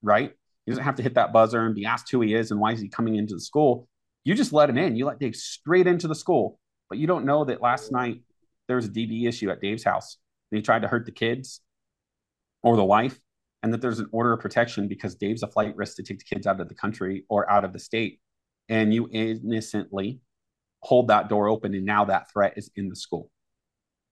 right? 0.00 0.32
He 0.64 0.72
doesn't 0.72 0.84
have 0.84 0.94
to 0.94 1.02
hit 1.02 1.14
that 1.14 1.30
buzzer 1.30 1.60
and 1.60 1.74
be 1.74 1.84
asked 1.84 2.10
who 2.10 2.22
he 2.22 2.32
is 2.32 2.50
and 2.50 2.58
why 2.58 2.72
is 2.72 2.80
he 2.80 2.88
coming 2.88 3.16
into 3.16 3.34
the 3.34 3.40
school. 3.40 3.86
You 4.24 4.34
just 4.34 4.54
let 4.54 4.70
him 4.70 4.78
in. 4.78 4.96
You 4.96 5.04
let 5.04 5.18
Dave 5.18 5.36
straight 5.36 5.86
into 5.86 6.08
the 6.08 6.14
school. 6.14 6.58
But 6.88 6.96
you 6.96 7.06
don't 7.06 7.26
know 7.26 7.44
that 7.44 7.60
last 7.60 7.92
night 7.92 8.22
there 8.68 8.76
was 8.76 8.86
a 8.86 8.90
DV 8.90 9.26
issue 9.26 9.50
at 9.50 9.60
Dave's 9.60 9.84
house. 9.84 10.18
He 10.50 10.62
tried 10.62 10.82
to 10.82 10.88
hurt 10.88 11.06
the 11.06 11.12
kids 11.12 11.60
or 12.62 12.76
the 12.76 12.84
wife, 12.84 13.18
and 13.62 13.72
that 13.72 13.80
there's 13.80 13.98
an 13.98 14.08
order 14.12 14.32
of 14.32 14.40
protection 14.40 14.88
because 14.88 15.14
Dave's 15.14 15.42
a 15.42 15.48
flight 15.48 15.74
risk 15.76 15.96
to 15.96 16.02
take 16.02 16.18
the 16.18 16.24
kids 16.24 16.46
out 16.46 16.60
of 16.60 16.68
the 16.68 16.74
country 16.74 17.24
or 17.28 17.50
out 17.50 17.64
of 17.64 17.72
the 17.72 17.78
state. 17.78 18.20
And 18.68 18.92
you 18.94 19.08
innocently 19.10 20.20
hold 20.80 21.08
that 21.08 21.28
door 21.28 21.48
open, 21.48 21.74
and 21.74 21.84
now 21.84 22.04
that 22.04 22.30
threat 22.30 22.54
is 22.56 22.70
in 22.76 22.88
the 22.88 22.96
school. 22.96 23.30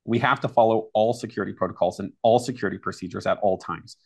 We 0.04 0.18
have 0.20 0.40
to 0.40 0.48
follow 0.48 0.88
all 0.94 1.12
security 1.12 1.52
protocols 1.52 2.00
and 2.00 2.12
all 2.22 2.38
security 2.38 2.78
procedures 2.78 3.26
at 3.26 3.38
all 3.38 3.58
times. 3.58 3.96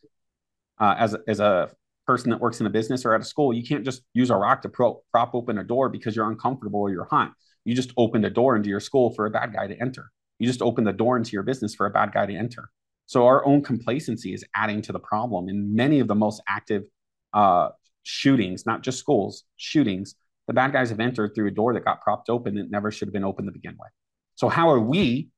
Uh, 0.79 0.95
as, 0.99 1.17
as 1.29 1.41
a 1.41 1.71
person 2.07 2.31
that 2.31 2.41
works 2.41 2.61
in 2.61 2.67
a 2.67 2.71
business 2.71 3.05
or 3.05 3.15
at 3.15 3.21
a 3.21 3.25
school, 3.25 3.53
you 3.53 3.63
can't 3.63 3.85
just 3.85 4.03
use 4.13 4.31
a 4.31 4.37
rock 4.37 4.63
to 4.63 4.69
pro- 4.69 5.03
prop 5.13 5.35
open 5.35 5.59
a 5.59 5.65
door 5.65 5.89
because 5.89 6.17
you're 6.17 6.29
uncomfortable 6.29 6.81
or 6.81 6.91
you're 6.91 7.05
hot. 7.05 7.33
You 7.65 7.75
just 7.75 7.93
opened 7.97 8.25
a 8.27 8.31
door 8.31 8.57
into 8.57 8.69
your 8.69 8.81
school 8.81 9.15
for 9.15 9.27
a 9.27 9.31
bad 9.31 9.55
guy 9.55 9.67
to 9.67 9.81
enter. 9.81 10.11
You 10.39 10.47
just 10.47 10.63
open 10.63 10.85
the 10.85 10.93
door 10.93 11.17
into 11.17 11.33
your 11.33 11.43
business 11.43 11.75
for 11.75 11.87
a 11.87 11.91
bad 11.91 12.13
guy 12.13 12.27
to 12.27 12.35
enter. 12.35 12.71
So 13.07 13.27
our 13.27 13.45
own 13.45 13.63
complacency 13.63 14.33
is 14.33 14.45
adding 14.55 14.83
to 14.83 14.93
the 14.93 14.99
problem. 14.99 15.49
In 15.49 15.75
many 15.75 16.01
of 16.01 16.09
the 16.09 16.15
most 16.15 16.43
active 16.49 16.85
uh, 17.33 17.71
shootings, 18.03 18.67
not 18.67 18.83
just 18.83 18.99
schools, 18.99 19.45
shootings, 19.57 20.15
the 20.47 20.55
bad 20.55 20.73
guys 20.73 20.91
have 20.91 21.01
entered 21.01 21.35
through 21.35 21.49
a 21.49 21.51
door 21.51 21.75
that 21.75 21.85
got 21.85 22.03
propped 22.03 22.29
open 22.29 22.55
that 22.57 22.71
never 22.71 22.91
should 22.91 23.09
have 23.09 23.13
been 23.13 23.25
open 23.25 23.47
to 23.47 23.53
begin 23.53 23.77
with. 23.79 23.91
So 24.35 24.49
how 24.49 24.71
are 24.71 24.81
we 24.81 25.29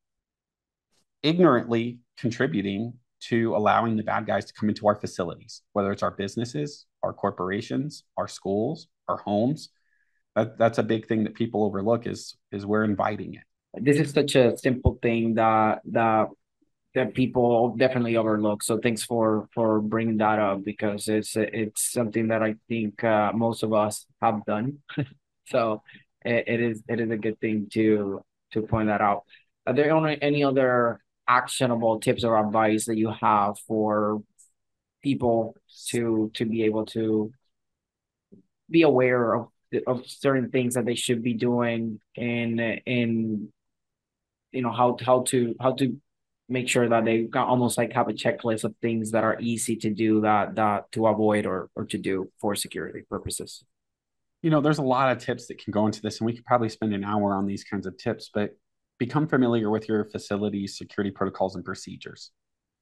ignorantly 1.22 1.98
contributing 2.16 2.94
to 3.20 3.56
allowing 3.56 3.96
the 3.96 4.02
bad 4.02 4.26
guys 4.26 4.44
to 4.44 4.52
come 4.52 4.68
into 4.68 4.86
our 4.86 4.94
facilities, 4.94 5.62
whether 5.72 5.90
it's 5.90 6.02
our 6.02 6.10
businesses, 6.10 6.86
our 7.02 7.12
corporations, 7.12 8.04
our 8.16 8.28
schools, 8.28 8.88
our 9.08 9.16
homes. 9.18 9.70
That, 10.34 10.58
that's 10.58 10.78
a 10.78 10.82
big 10.82 11.06
thing 11.08 11.24
that 11.24 11.34
people 11.34 11.64
overlook 11.64 12.06
is 12.06 12.36
is 12.52 12.66
we're 12.66 12.84
inviting 12.84 13.34
it. 13.34 13.42
This 13.76 13.98
is 13.98 14.12
such 14.12 14.34
a 14.34 14.56
simple 14.56 14.98
thing 15.02 15.34
that 15.34 15.80
that 15.86 16.28
that 16.94 17.14
people 17.14 17.76
definitely 17.76 18.16
overlook. 18.16 18.62
So 18.62 18.78
thanks 18.78 19.02
for 19.02 19.48
for 19.54 19.80
bringing 19.80 20.16
that 20.18 20.38
up 20.38 20.64
because 20.64 21.08
it's 21.08 21.36
it's 21.36 21.92
something 21.92 22.28
that 22.28 22.42
I 22.42 22.56
think 22.68 23.04
uh, 23.04 23.32
most 23.34 23.62
of 23.62 23.72
us 23.72 24.06
have 24.22 24.44
done. 24.46 24.78
so 25.48 25.82
it, 26.24 26.44
it 26.46 26.60
is 26.60 26.82
it 26.88 27.00
is 27.00 27.10
a 27.10 27.18
good 27.18 27.38
thing 27.40 27.68
to 27.74 28.22
to 28.52 28.62
point 28.62 28.88
that 28.88 29.00
out. 29.02 29.24
Are 29.66 29.74
there 29.74 29.94
any 30.22 30.42
other 30.42 31.00
actionable 31.28 32.00
tips 32.00 32.24
or 32.24 32.38
advice 32.38 32.86
that 32.86 32.96
you 32.96 33.12
have 33.20 33.58
for 33.66 34.22
people 35.02 35.54
to 35.88 36.30
to 36.34 36.44
be 36.46 36.64
able 36.64 36.86
to 36.86 37.30
be 38.70 38.82
aware 38.82 39.34
of 39.34 39.48
of 39.86 40.06
certain 40.06 40.50
things 40.50 40.74
that 40.74 40.86
they 40.86 40.94
should 40.94 41.22
be 41.22 41.34
doing 41.34 42.00
and 42.16 42.60
and 42.86 43.52
you 44.56 44.62
know 44.62 44.72
how 44.72 44.96
how 45.04 45.22
to 45.22 45.54
how 45.60 45.72
to 45.72 45.96
make 46.48 46.68
sure 46.68 46.88
that 46.88 47.04
they 47.04 47.22
got 47.22 47.48
almost 47.48 47.76
like 47.76 47.92
have 47.92 48.08
a 48.08 48.12
checklist 48.12 48.64
of 48.64 48.74
things 48.80 49.10
that 49.10 49.24
are 49.24 49.36
easy 49.40 49.76
to 49.76 49.90
do 49.90 50.20
that 50.20 50.54
that 50.54 50.90
to 50.92 51.06
avoid 51.06 51.46
or 51.46 51.68
or 51.76 51.84
to 51.84 51.98
do 51.98 52.30
for 52.40 52.54
security 52.54 53.02
purposes 53.10 53.64
you 54.42 54.50
know 54.50 54.60
there's 54.60 54.78
a 54.78 54.82
lot 54.82 55.10
of 55.10 55.22
tips 55.22 55.46
that 55.48 55.58
can 55.58 55.72
go 55.72 55.86
into 55.86 56.00
this 56.00 56.20
and 56.20 56.26
we 56.26 56.32
could 56.32 56.44
probably 56.44 56.68
spend 56.68 56.94
an 56.94 57.04
hour 57.04 57.34
on 57.34 57.46
these 57.46 57.64
kinds 57.64 57.86
of 57.86 57.96
tips 57.98 58.30
but 58.32 58.56
become 58.98 59.26
familiar 59.28 59.70
with 59.70 59.88
your 59.88 60.04
facility's 60.04 60.78
security 60.78 61.10
protocols 61.10 61.54
and 61.54 61.64
procedures, 61.64 62.30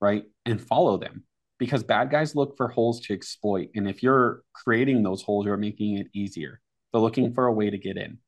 right? 0.01 0.25
And 0.47 0.61
follow 0.61 0.97
them 0.97 1.25
because 1.59 1.83
bad 1.83 2.11
guys 2.11 2.37
look 2.37 2.57
for 2.57 2.69
holes 2.69 3.01
to 3.01 3.15
exploit. 3.15 3.71
And 3.75 3.89
if 3.89 4.03
you're 4.03 4.43
creating 4.53 5.03
those 5.03 5.23
holes, 5.23 5.47
you're 5.47 5.57
making 5.57 5.99
it 5.99 6.09
easier. 6.15 6.61
They're 6.93 7.03
looking 7.03 7.33
for 7.33 7.47
a 7.47 7.53
way 7.53 7.71
to 7.71 7.79
get 7.79 7.97
in. 7.97 8.19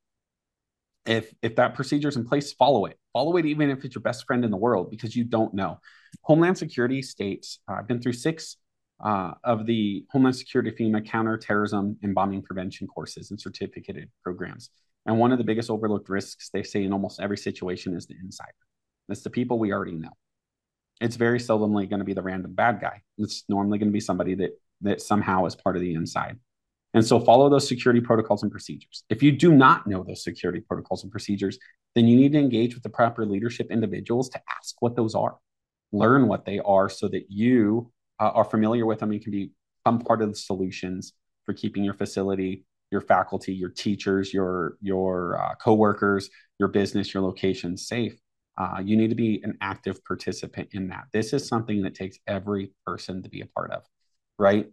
If 1.04 1.32
if 1.42 1.56
that 1.56 1.74
procedure 1.74 2.08
is 2.08 2.16
in 2.16 2.26
place, 2.26 2.52
follow 2.52 2.86
it. 2.86 2.98
Follow 3.16 3.38
it 3.38 3.46
even 3.46 3.70
if 3.70 3.82
it's 3.82 3.94
your 3.94 4.02
best 4.02 4.26
friend 4.26 4.44
in 4.44 4.50
the 4.50 4.58
world 4.58 4.90
because 4.90 5.16
you 5.16 5.24
don't 5.24 5.54
know. 5.54 5.80
Homeland 6.20 6.58
Security 6.58 7.00
states 7.00 7.60
uh, 7.66 7.76
I've 7.78 7.88
been 7.88 8.02
through 8.02 8.12
six 8.12 8.58
uh, 9.02 9.32
of 9.42 9.64
the 9.64 10.04
Homeland 10.10 10.36
Security 10.36 10.70
FEMA 10.70 11.02
counterterrorism 11.02 11.96
and 12.02 12.14
bombing 12.14 12.42
prevention 12.42 12.86
courses 12.86 13.30
and 13.30 13.40
certificated 13.40 14.10
programs. 14.22 14.68
And 15.06 15.18
one 15.18 15.32
of 15.32 15.38
the 15.38 15.44
biggest 15.44 15.70
overlooked 15.70 16.10
risks 16.10 16.50
they 16.50 16.62
say 16.62 16.84
in 16.84 16.92
almost 16.92 17.18
every 17.18 17.38
situation 17.38 17.96
is 17.96 18.06
the 18.06 18.16
insider. 18.22 18.52
It's 19.08 19.22
the 19.22 19.30
people 19.30 19.58
we 19.58 19.72
already 19.72 19.94
know. 19.94 20.12
It's 21.00 21.16
very 21.16 21.38
seldomly 21.38 21.88
going 21.88 22.00
to 22.00 22.04
be 22.04 22.12
the 22.12 22.20
random 22.20 22.52
bad 22.52 22.82
guy. 22.82 23.00
It's 23.16 23.44
normally 23.48 23.78
going 23.78 23.88
to 23.88 23.94
be 23.94 24.00
somebody 24.00 24.34
that 24.34 24.50
that 24.82 25.00
somehow 25.00 25.46
is 25.46 25.56
part 25.56 25.76
of 25.76 25.80
the 25.80 25.94
inside. 25.94 26.36
And 26.96 27.06
so 27.06 27.20
follow 27.20 27.48
those 27.48 27.68
security 27.68 28.00
protocols 28.00 28.42
and 28.42 28.50
procedures. 28.50 29.04
If 29.08 29.22
you 29.22 29.30
do 29.30 29.52
not 29.52 29.86
know 29.86 30.02
those 30.02 30.24
security 30.24 30.60
protocols 30.60 31.04
and 31.04 31.12
procedures, 31.12 31.58
then 31.94 32.08
you 32.08 32.16
need 32.16 32.32
to 32.32 32.38
engage 32.38 32.74
with 32.74 32.82
the 32.82 32.90
proper 32.90 33.24
leadership 33.24 33.68
individuals 33.70 34.28
to 34.30 34.40
ask 34.58 34.74
what 34.80 34.96
those 34.96 35.14
are, 35.14 35.36
learn 35.92 36.26
what 36.26 36.44
they 36.44 36.58
are 36.58 36.88
so 36.88 37.06
that 37.08 37.26
you 37.28 37.92
uh, 38.18 38.30
are 38.30 38.44
familiar 38.44 38.86
with 38.86 38.98
them 38.98 39.12
and 39.12 39.22
can 39.22 39.30
be 39.30 39.52
some 39.86 40.00
part 40.00 40.22
of 40.22 40.30
the 40.30 40.34
solutions 40.34 41.12
for 41.44 41.52
keeping 41.52 41.84
your 41.84 41.94
facility 41.94 42.64
your 42.90 43.00
faculty, 43.00 43.52
your 43.52 43.70
teachers, 43.70 44.32
your 44.32 44.76
your 44.80 45.40
uh, 45.40 45.54
coworkers, 45.56 46.30
your 46.58 46.68
business, 46.68 47.12
your 47.12 47.22
location 47.22 47.76
safe. 47.76 48.18
Uh, 48.58 48.80
you 48.82 48.96
need 48.96 49.10
to 49.10 49.16
be 49.16 49.40
an 49.44 49.58
active 49.60 50.02
participant 50.04 50.68
in 50.72 50.88
that. 50.88 51.04
This 51.12 51.32
is 51.32 51.46
something 51.46 51.82
that 51.82 51.94
takes 51.94 52.18
every 52.26 52.72
person 52.86 53.22
to 53.22 53.28
be 53.28 53.42
a 53.42 53.46
part 53.46 53.70
of, 53.70 53.82
right? 54.38 54.66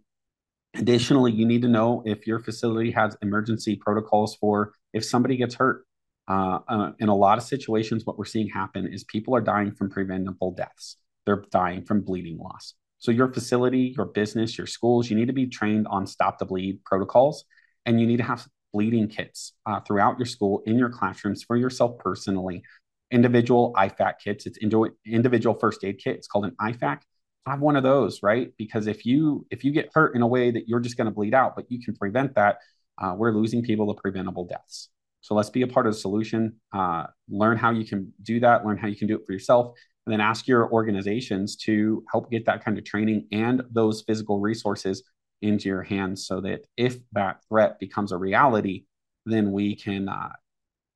Additionally, 0.74 1.32
you 1.32 1.46
need 1.46 1.62
to 1.62 1.68
know 1.68 2.02
if 2.04 2.26
your 2.26 2.40
facility 2.40 2.90
has 2.90 3.16
emergency 3.22 3.76
protocols 3.76 4.36
for 4.36 4.72
if 4.92 5.04
somebody 5.04 5.36
gets 5.36 5.54
hurt. 5.54 5.84
Uh, 6.26 6.58
uh, 6.68 6.92
in 7.00 7.08
a 7.08 7.14
lot 7.14 7.36
of 7.36 7.44
situations, 7.44 8.06
what 8.06 8.18
we're 8.18 8.24
seeing 8.24 8.48
happen 8.48 8.86
is 8.86 9.04
people 9.04 9.36
are 9.36 9.42
dying 9.42 9.72
from 9.72 9.90
preventable 9.90 10.52
deaths. 10.52 10.96
They're 11.26 11.44
dying 11.50 11.84
from 11.84 12.00
bleeding 12.00 12.38
loss. 12.38 12.74
So, 12.98 13.10
your 13.10 13.30
facility, 13.32 13.94
your 13.96 14.06
business, 14.06 14.56
your 14.56 14.66
schools, 14.66 15.10
you 15.10 15.16
need 15.16 15.26
to 15.26 15.34
be 15.34 15.46
trained 15.46 15.86
on 15.86 16.06
stop 16.06 16.38
the 16.38 16.46
bleed 16.46 16.82
protocols 16.84 17.44
and 17.84 18.00
you 18.00 18.06
need 18.06 18.16
to 18.16 18.22
have 18.22 18.46
bleeding 18.72 19.08
kits 19.08 19.52
uh, 19.66 19.80
throughout 19.80 20.18
your 20.18 20.26
school 20.26 20.62
in 20.66 20.78
your 20.78 20.88
classrooms 20.88 21.42
for 21.42 21.56
yourself 21.56 21.98
personally. 21.98 22.62
Individual 23.10 23.72
IFAK 23.76 24.14
kits. 24.22 24.46
It's 24.46 24.58
individual 25.06 25.54
first 25.54 25.84
aid 25.84 26.00
kit. 26.02 26.16
It's 26.16 26.26
called 26.26 26.46
an 26.46 26.56
IFAK. 26.60 27.00
Have 27.46 27.60
one 27.60 27.76
of 27.76 27.82
those, 27.82 28.22
right? 28.22 28.52
Because 28.56 28.86
if 28.86 29.04
you 29.04 29.46
if 29.50 29.64
you 29.64 29.72
get 29.72 29.90
hurt 29.94 30.14
in 30.16 30.22
a 30.22 30.26
way 30.26 30.50
that 30.50 30.66
you're 30.66 30.80
just 30.80 30.96
going 30.96 31.06
to 31.06 31.10
bleed 31.10 31.34
out, 31.34 31.54
but 31.54 31.70
you 31.70 31.82
can 31.84 31.94
prevent 31.94 32.34
that, 32.36 32.58
uh, 32.98 33.14
we're 33.16 33.32
losing 33.32 33.62
people 33.62 33.92
to 33.92 34.00
preventable 34.00 34.46
deaths. 34.46 34.88
So 35.20 35.34
let's 35.34 35.50
be 35.50 35.62
a 35.62 35.66
part 35.66 35.86
of 35.86 35.94
the 35.94 35.98
solution. 35.98 36.60
Uh, 36.72 37.04
learn 37.28 37.56
how 37.56 37.70
you 37.70 37.86
can 37.86 38.12
do 38.22 38.40
that. 38.40 38.64
Learn 38.64 38.78
how 38.78 38.88
you 38.88 38.96
can 38.96 39.08
do 39.08 39.16
it 39.16 39.26
for 39.26 39.32
yourself, 39.32 39.74
and 40.06 40.12
then 40.12 40.20
ask 40.20 40.46
your 40.46 40.70
organizations 40.70 41.56
to 41.56 42.04
help 42.10 42.30
get 42.30 42.46
that 42.46 42.64
kind 42.64 42.78
of 42.78 42.84
training 42.84 43.26
and 43.32 43.62
those 43.70 44.02
physical 44.02 44.40
resources 44.40 45.02
into 45.42 45.68
your 45.68 45.82
hands 45.82 46.26
so 46.26 46.40
that 46.40 46.62
if 46.76 46.96
that 47.12 47.42
threat 47.48 47.78
becomes 47.78 48.12
a 48.12 48.16
reality, 48.16 48.84
then 49.26 49.52
we 49.52 49.76
can 49.76 50.08
uh, 50.08 50.30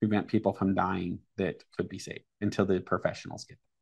prevent 0.00 0.28
people 0.28 0.52
from 0.52 0.74
dying 0.74 1.18
that 1.36 1.62
could 1.76 1.88
be 1.88 1.98
saved 1.98 2.24
until 2.40 2.64
the 2.64 2.80
professionals 2.80 3.44
get 3.44 3.58
there. 3.58 3.77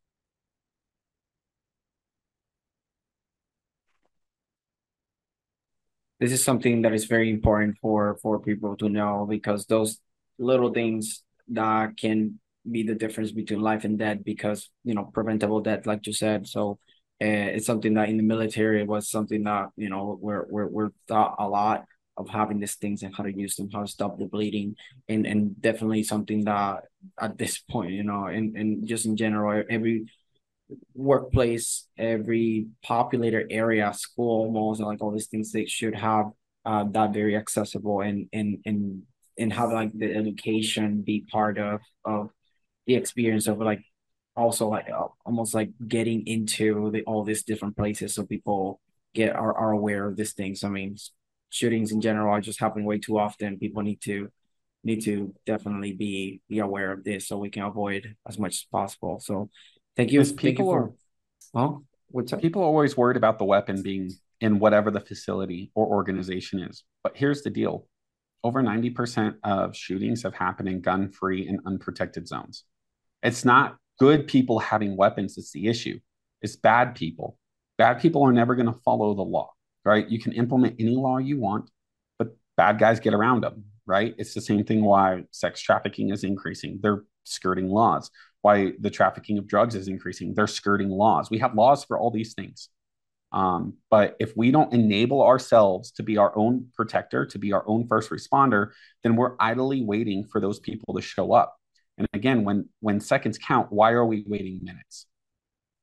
This 6.18 6.32
is 6.32 6.42
something 6.42 6.82
that 6.82 6.94
is 6.94 7.04
very 7.04 7.30
important 7.30 7.76
for 7.80 8.18
for 8.22 8.40
people 8.40 8.76
to 8.78 8.88
know 8.88 9.26
because 9.28 9.66
those 9.66 10.00
little 10.38 10.72
things 10.72 11.22
that 11.48 11.96
can 11.96 12.40
be 12.68 12.82
the 12.82 12.94
difference 12.94 13.32
between 13.32 13.60
life 13.60 13.84
and 13.84 13.98
death 13.98 14.18
because 14.24 14.70
you 14.82 14.94
know 14.94 15.04
preventable 15.12 15.60
death 15.60 15.86
like 15.86 16.06
you 16.06 16.12
said. 16.12 16.46
So 16.46 16.78
and 17.20 17.50
it's 17.50 17.66
something 17.66 17.94
that 17.94 18.08
in 18.08 18.16
the 18.16 18.22
military 18.22 18.84
was 18.84 19.10
something 19.10 19.44
that 19.44 19.68
you 19.76 19.88
know 19.88 20.18
we're 20.20 20.46
we're 20.48 20.66
we're 20.66 20.90
taught 21.08 21.36
a 21.38 21.48
lot 21.48 21.84
of 22.16 22.28
having 22.28 22.60
these 22.60 22.76
things 22.76 23.02
and 23.02 23.14
how 23.14 23.24
to 23.24 23.36
use 23.36 23.56
them, 23.56 23.68
how 23.70 23.82
to 23.82 23.86
stop 23.86 24.18
the 24.18 24.26
bleeding, 24.26 24.76
and 25.08 25.26
and 25.26 25.60
definitely 25.60 26.02
something 26.02 26.44
that 26.44 26.84
at 27.20 27.38
this 27.38 27.58
point, 27.58 27.92
you 27.92 28.02
know, 28.04 28.26
and 28.26 28.56
and 28.56 28.86
just 28.86 29.06
in 29.06 29.16
general, 29.16 29.62
every 29.68 30.06
workplace, 30.94 31.86
every 31.98 32.66
populated 32.82 33.46
area, 33.50 33.92
school, 33.94 34.50
malls, 34.50 34.80
and 34.80 34.88
like 34.88 35.02
all 35.02 35.12
these 35.12 35.28
things, 35.28 35.52
they 35.52 35.66
should 35.66 35.94
have 35.94 36.26
uh, 36.64 36.84
that 36.90 37.12
very 37.12 37.36
accessible 37.36 38.00
and 38.00 38.28
and 38.32 38.58
and 38.66 39.02
and 39.38 39.52
have 39.52 39.70
like 39.70 39.92
the 39.96 40.12
education 40.14 41.02
be 41.02 41.24
part 41.30 41.58
of 41.58 41.80
of 42.04 42.30
the 42.86 42.94
experience 42.96 43.46
of 43.46 43.58
like 43.58 43.82
also 44.36 44.68
like 44.68 44.88
uh, 44.90 45.06
almost 45.24 45.54
like 45.54 45.70
getting 45.86 46.26
into 46.26 46.90
the, 46.90 47.02
all 47.02 47.24
these 47.24 47.44
different 47.44 47.76
places 47.76 48.14
so 48.14 48.24
people 48.26 48.80
get 49.14 49.34
are, 49.34 49.56
are 49.56 49.72
aware 49.72 50.08
of 50.08 50.16
these 50.16 50.32
things. 50.32 50.64
I 50.64 50.68
mean 50.68 50.96
shootings 51.50 51.92
in 51.92 52.00
general 52.00 52.32
are 52.32 52.40
just 52.40 52.60
happening 52.60 52.84
way 52.86 52.98
too 52.98 53.18
often. 53.18 53.58
People 53.58 53.82
need 53.82 54.00
to 54.02 54.28
need 54.84 55.02
to 55.04 55.34
definitely 55.46 55.92
be 55.92 56.40
be 56.48 56.58
aware 56.58 56.92
of 56.92 57.04
this 57.04 57.28
so 57.28 57.38
we 57.38 57.50
can 57.50 57.62
avoid 57.62 58.16
as 58.28 58.38
much 58.38 58.56
as 58.56 58.66
possible. 58.72 59.20
So 59.20 59.50
thank 59.96 60.12
you 60.12 60.22
people 60.22 60.36
thank 60.36 60.58
you 60.58 60.64
for, 60.64 60.82
are 60.82 60.92
well 61.52 61.84
what's 62.08 62.32
people 62.40 62.62
are 62.62 62.66
always 62.66 62.96
worried 62.96 63.16
about 63.16 63.38
the 63.38 63.44
weapon 63.44 63.82
being 63.82 64.10
in 64.40 64.58
whatever 64.58 64.90
the 64.90 65.00
facility 65.00 65.70
or 65.74 65.86
organization 65.86 66.60
is. 66.60 66.84
But 67.02 67.16
here's 67.16 67.42
the 67.42 67.50
deal 67.50 67.86
over 68.44 68.62
90% 68.62 69.36
of 69.42 69.74
shootings 69.74 70.22
have 70.22 70.34
happened 70.34 70.68
in 70.68 70.80
gun 70.80 71.10
free 71.10 71.48
and 71.48 71.58
unprotected 71.66 72.28
zones. 72.28 72.64
It's 73.22 73.44
not 73.44 73.76
good 73.98 74.28
people 74.28 74.60
having 74.60 74.96
weapons 74.96 75.34
that's 75.34 75.52
the 75.52 75.66
issue, 75.66 75.98
it's 76.42 76.56
bad 76.56 76.94
people. 76.94 77.38
Bad 77.78 78.00
people 78.00 78.22
are 78.22 78.32
never 78.32 78.54
going 78.54 78.72
to 78.72 78.80
follow 78.84 79.14
the 79.14 79.22
law, 79.22 79.52
right? 79.84 80.08
You 80.08 80.18
can 80.18 80.32
implement 80.32 80.76
any 80.78 80.96
law 80.96 81.18
you 81.18 81.38
want, 81.38 81.68
but 82.18 82.34
bad 82.56 82.78
guys 82.78 83.00
get 83.00 83.12
around 83.12 83.42
them, 83.42 83.64
right? 83.84 84.14
It's 84.16 84.32
the 84.32 84.40
same 84.40 84.64
thing 84.64 84.82
why 84.82 85.24
sex 85.30 85.60
trafficking 85.60 86.08
is 86.10 86.24
increasing. 86.24 86.78
They're 86.80 87.02
skirting 87.24 87.68
laws. 87.68 88.10
Why 88.46 88.74
the 88.78 88.90
trafficking 88.90 89.38
of 89.38 89.48
drugs 89.48 89.74
is 89.74 89.88
increasing. 89.88 90.32
They're 90.32 90.46
skirting 90.46 90.88
laws. 90.88 91.30
We 91.30 91.38
have 91.38 91.56
laws 91.56 91.82
for 91.82 91.98
all 91.98 92.12
these 92.12 92.32
things. 92.32 92.68
Um, 93.32 93.78
but 93.90 94.14
if 94.20 94.36
we 94.36 94.52
don't 94.52 94.72
enable 94.72 95.20
ourselves 95.20 95.90
to 95.96 96.04
be 96.04 96.16
our 96.16 96.32
own 96.38 96.68
protector, 96.76 97.26
to 97.26 97.38
be 97.40 97.52
our 97.52 97.64
own 97.66 97.88
first 97.88 98.08
responder, 98.08 98.70
then 99.02 99.16
we're 99.16 99.34
idly 99.40 99.82
waiting 99.82 100.24
for 100.24 100.40
those 100.40 100.60
people 100.60 100.94
to 100.94 101.02
show 101.02 101.32
up. 101.32 101.56
And 101.98 102.06
again, 102.12 102.44
when 102.44 102.68
when 102.78 103.00
seconds 103.00 103.36
count, 103.36 103.72
why 103.72 103.90
are 103.90 104.06
we 104.06 104.24
waiting 104.28 104.60
minutes? 104.62 105.06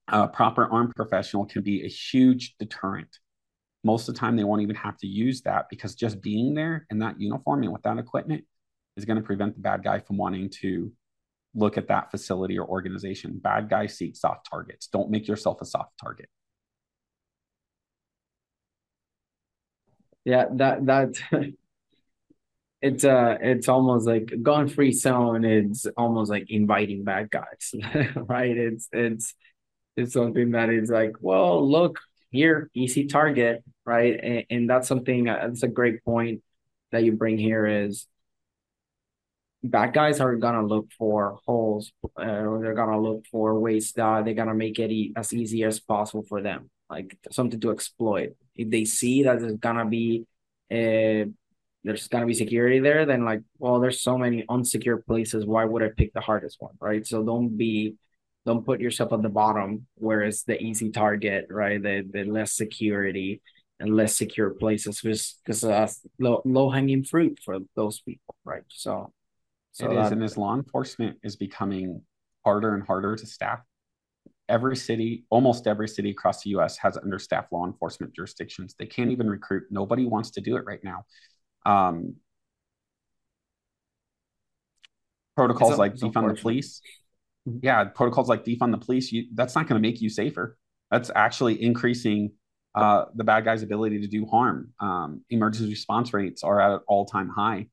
A 0.07 0.29
proper 0.29 0.65
armed 0.65 0.95
professional 0.95 1.45
can 1.45 1.63
be 1.63 1.83
a 1.83 1.89
huge 1.89 2.55
deterrent. 2.59 3.19
Most 3.83 4.07
of 4.07 4.15
the 4.15 4.19
time, 4.21 4.37
they 4.37 4.45
won't 4.45 4.61
even 4.61 4.77
have 4.77 4.95
to 4.99 5.07
use 5.07 5.41
that 5.41 5.65
because 5.69 5.95
just 5.95 6.21
being 6.21 6.53
there 6.53 6.85
in 6.89 6.99
that 6.99 7.19
uniform 7.19 7.63
and 7.63 7.73
with 7.73 7.83
that 7.83 7.97
equipment 7.97 8.45
is 8.95 9.03
going 9.03 9.17
to 9.17 9.29
prevent 9.31 9.55
the 9.55 9.61
bad 9.61 9.83
guy 9.83 9.99
from 9.99 10.15
wanting 10.15 10.49
to 10.61 10.93
look 11.55 11.77
at 11.77 11.87
that 11.87 12.11
facility 12.11 12.57
or 12.57 12.67
organization. 12.67 13.39
Bad 13.39 13.69
guys 13.69 13.97
seek 13.97 14.15
soft 14.15 14.49
targets. 14.49 14.87
Don't 14.87 15.09
make 15.09 15.27
yourself 15.27 15.61
a 15.61 15.65
soft 15.65 15.97
target. 15.99 16.29
Yeah, 20.25 20.45
that 20.53 20.85
that 20.85 21.15
it's 22.81 23.03
uh 23.05 23.37
it's 23.41 23.67
almost 23.69 24.07
like 24.07 24.33
gun 24.41 24.67
free 24.67 24.91
zone. 24.91 25.45
It's 25.45 25.85
almost 25.97 26.29
like 26.29 26.45
inviting 26.49 27.03
bad 27.03 27.29
guys, 27.29 27.73
right? 28.15 28.57
It's 28.57 28.87
it's 28.91 29.33
it's 29.97 30.13
something 30.13 30.51
that 30.51 30.69
is 30.69 30.89
like, 30.89 31.13
well, 31.19 31.69
look 31.69 31.99
here, 32.31 32.69
easy 32.73 33.05
target, 33.05 33.63
right? 33.85 34.19
And, 34.21 34.45
and 34.49 34.69
that's 34.69 34.87
something 34.87 35.29
uh, 35.29 35.47
that's 35.47 35.63
a 35.63 35.67
great 35.67 36.03
point 36.03 36.41
that 36.91 37.03
you 37.03 37.13
bring 37.13 37.37
here 37.37 37.65
is 37.65 38.07
bad 39.63 39.93
guys 39.93 40.19
are 40.19 40.35
gonna 40.35 40.65
look 40.65 40.91
for 40.97 41.39
holes, 41.45 41.91
uh, 42.19 42.23
or 42.23 42.61
they're 42.61 42.73
gonna 42.73 42.99
look 42.99 43.25
for 43.27 43.59
ways 43.59 43.93
that 43.93 44.25
they're 44.25 44.33
gonna 44.33 44.53
make 44.53 44.79
it 44.79 44.91
e- 44.91 45.13
as 45.15 45.33
easy 45.33 45.63
as 45.63 45.79
possible 45.79 46.23
for 46.23 46.41
them, 46.41 46.69
like 46.89 47.17
something 47.31 47.59
to 47.59 47.71
exploit 47.71 48.35
if 48.55 48.69
they 48.69 48.85
see 48.85 49.23
that 49.23 49.39
there's 49.39 49.57
gonna 49.57 49.85
be 49.85 50.25
uh, 50.71 51.25
there's 51.83 52.07
gonna 52.07 52.25
be 52.25 52.33
security 52.33 52.79
there, 52.79 53.05
then 53.05 53.25
like, 53.25 53.41
well, 53.59 53.79
there's 53.79 54.01
so 54.01 54.17
many 54.17 54.43
unsecure 54.49 55.05
places. 55.05 55.45
Why 55.45 55.65
would 55.65 55.83
I 55.83 55.89
pick 55.89 56.13
the 56.13 56.21
hardest 56.21 56.61
one, 56.61 56.75
right? 56.79 57.05
So 57.05 57.23
don't 57.23 57.57
be, 57.57 57.95
don't 58.45 58.65
put 58.65 58.79
yourself 58.79 59.11
at 59.13 59.21
the 59.21 59.29
bottom 59.29 59.87
where 59.95 60.21
it's 60.21 60.43
the 60.43 60.61
easy 60.61 60.91
target, 60.91 61.47
right? 61.49 61.81
The 61.81 62.07
the 62.09 62.23
less 62.23 62.53
security 62.53 63.41
and 63.79 63.95
less 63.95 64.15
secure 64.15 64.51
places, 64.51 65.01
because 65.01 65.37
because 65.43 65.63
uh, 65.63 65.87
low 66.19 66.41
low 66.45 66.69
hanging 66.69 67.03
fruit 67.03 67.39
for 67.43 67.59
those 67.75 67.99
people, 68.01 68.35
right? 68.45 68.63
So, 68.69 69.11
so 69.73 69.91
it 69.91 69.95
that, 69.95 70.05
is, 70.05 70.11
and 70.11 70.23
as 70.23 70.37
law 70.37 70.55
enforcement 70.55 71.17
is 71.23 71.35
becoming 71.35 72.01
harder 72.45 72.75
and 72.75 72.85
harder 72.85 73.15
to 73.15 73.25
staff, 73.25 73.59
every 74.47 74.75
city, 74.75 75.25
almost 75.29 75.67
every 75.67 75.87
city 75.87 76.11
across 76.11 76.43
the 76.43 76.51
US 76.51 76.77
has 76.77 76.95
understaffed 76.95 77.51
law 77.51 77.65
enforcement 77.65 78.13
jurisdictions. 78.13 78.75
They 78.77 78.85
can't 78.85 79.11
even 79.11 79.29
recruit. 79.29 79.63
Nobody 79.71 80.05
wants 80.05 80.31
to 80.31 80.41
do 80.41 80.57
it 80.57 80.63
right 80.65 80.81
now. 80.83 81.05
Um, 81.65 82.15
protocols 85.35 85.77
like 85.77 85.95
defund 85.95 86.35
the 86.35 86.39
police. 86.39 86.81
Mm-hmm. 87.47 87.59
Yeah, 87.63 87.83
protocols 87.85 88.29
like 88.29 88.45
defund 88.45 88.71
the 88.71 88.77
police, 88.77 89.11
you, 89.11 89.25
that's 89.33 89.55
not 89.55 89.67
going 89.67 89.81
to 89.81 89.85
make 89.87 90.01
you 90.01 90.09
safer. 90.09 90.57
That's 90.91 91.09
actually 91.15 91.61
increasing 91.61 92.33
uh, 92.75 93.05
the 93.15 93.23
bad 93.23 93.45
guy's 93.45 93.63
ability 93.63 94.01
to 94.01 94.07
do 94.07 94.25
harm. 94.27 94.73
Um, 94.79 95.21
emergency 95.29 95.69
response 95.69 96.13
rates 96.13 96.43
are 96.43 96.61
at 96.61 96.71
an 96.71 96.79
all 96.87 97.05
time 97.05 97.29
high. 97.29 97.67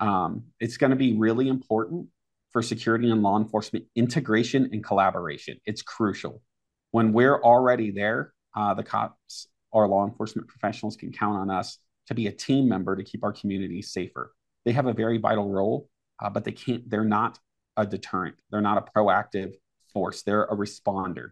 Um, 0.00 0.44
it's 0.58 0.78
going 0.78 0.90
to 0.90 0.96
be 0.96 1.12
really 1.12 1.48
important 1.48 2.08
for 2.52 2.62
security 2.62 3.10
and 3.10 3.22
law 3.22 3.38
enforcement 3.38 3.84
integration 3.94 4.70
and 4.72 4.82
collaboration. 4.82 5.58
It's 5.66 5.82
crucial. 5.82 6.42
When 6.90 7.12
we're 7.12 7.40
already 7.40 7.90
there, 7.90 8.32
uh, 8.56 8.74
the 8.74 8.82
cops 8.82 9.46
or 9.70 9.86
law 9.86 10.04
enforcement 10.04 10.48
professionals 10.48 10.96
can 10.96 11.12
count 11.12 11.36
on 11.36 11.50
us 11.50 11.78
to 12.08 12.14
be 12.14 12.26
a 12.26 12.32
team 12.32 12.68
member 12.68 12.96
to 12.96 13.04
keep 13.04 13.22
our 13.22 13.32
communities 13.32 13.92
safer. 13.92 14.32
They 14.64 14.72
have 14.72 14.86
a 14.86 14.92
very 14.92 15.18
vital 15.18 15.48
role, 15.48 15.88
uh, 16.20 16.30
but 16.30 16.44
they 16.44 16.52
can't. 16.52 16.88
They're 16.90 17.04
not 17.04 17.38
a 17.76 17.86
deterrent. 17.86 18.36
They're 18.50 18.60
not 18.60 18.78
a 18.78 18.98
proactive 18.98 19.52
force. 19.92 20.22
They're 20.22 20.44
a 20.44 20.56
responder. 20.56 21.30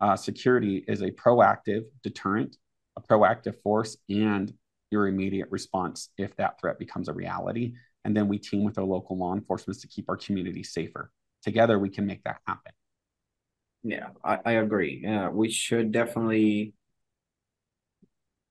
Uh, 0.00 0.16
security 0.16 0.84
is 0.86 1.02
a 1.02 1.10
proactive 1.10 1.84
deterrent, 2.02 2.56
a 2.96 3.00
proactive 3.00 3.60
force, 3.62 3.96
and 4.08 4.52
your 4.90 5.08
immediate 5.08 5.48
response 5.50 6.10
if 6.18 6.36
that 6.36 6.60
threat 6.60 6.78
becomes 6.78 7.08
a 7.08 7.12
reality 7.12 7.74
and 8.04 8.16
then 8.16 8.28
we 8.28 8.38
team 8.38 8.64
with 8.64 8.78
our 8.78 8.84
local 8.84 9.16
law 9.16 9.34
enforcement 9.34 9.80
to 9.80 9.88
keep 9.88 10.08
our 10.08 10.16
community 10.16 10.62
safer. 10.62 11.10
Together, 11.42 11.78
we 11.78 11.88
can 11.88 12.06
make 12.06 12.22
that 12.24 12.38
happen. 12.46 12.72
Yeah, 13.82 14.08
I, 14.24 14.38
I 14.44 14.52
agree. 14.52 15.00
Yeah, 15.02 15.28
we 15.30 15.50
should 15.50 15.92
definitely 15.92 16.74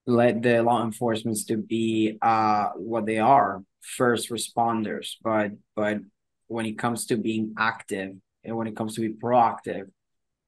let 0.06 0.42
the 0.42 0.62
law 0.62 0.84
enforcement 0.84 1.38
to 1.48 1.58
be 1.58 2.18
uh 2.22 2.70
what 2.76 3.06
they 3.06 3.20
are, 3.20 3.64
first 3.82 4.30
responders. 4.30 5.16
But 5.24 5.52
but 5.76 6.00
when 6.48 6.66
it 6.66 6.78
comes 6.78 7.06
to 7.08 7.18
being 7.18 7.54
active 7.58 8.16
and 8.44 8.58
when 8.58 8.68
it 8.68 8.76
comes 8.76 8.96
to 8.96 9.02
be 9.02 9.14
proactive, 9.14 9.90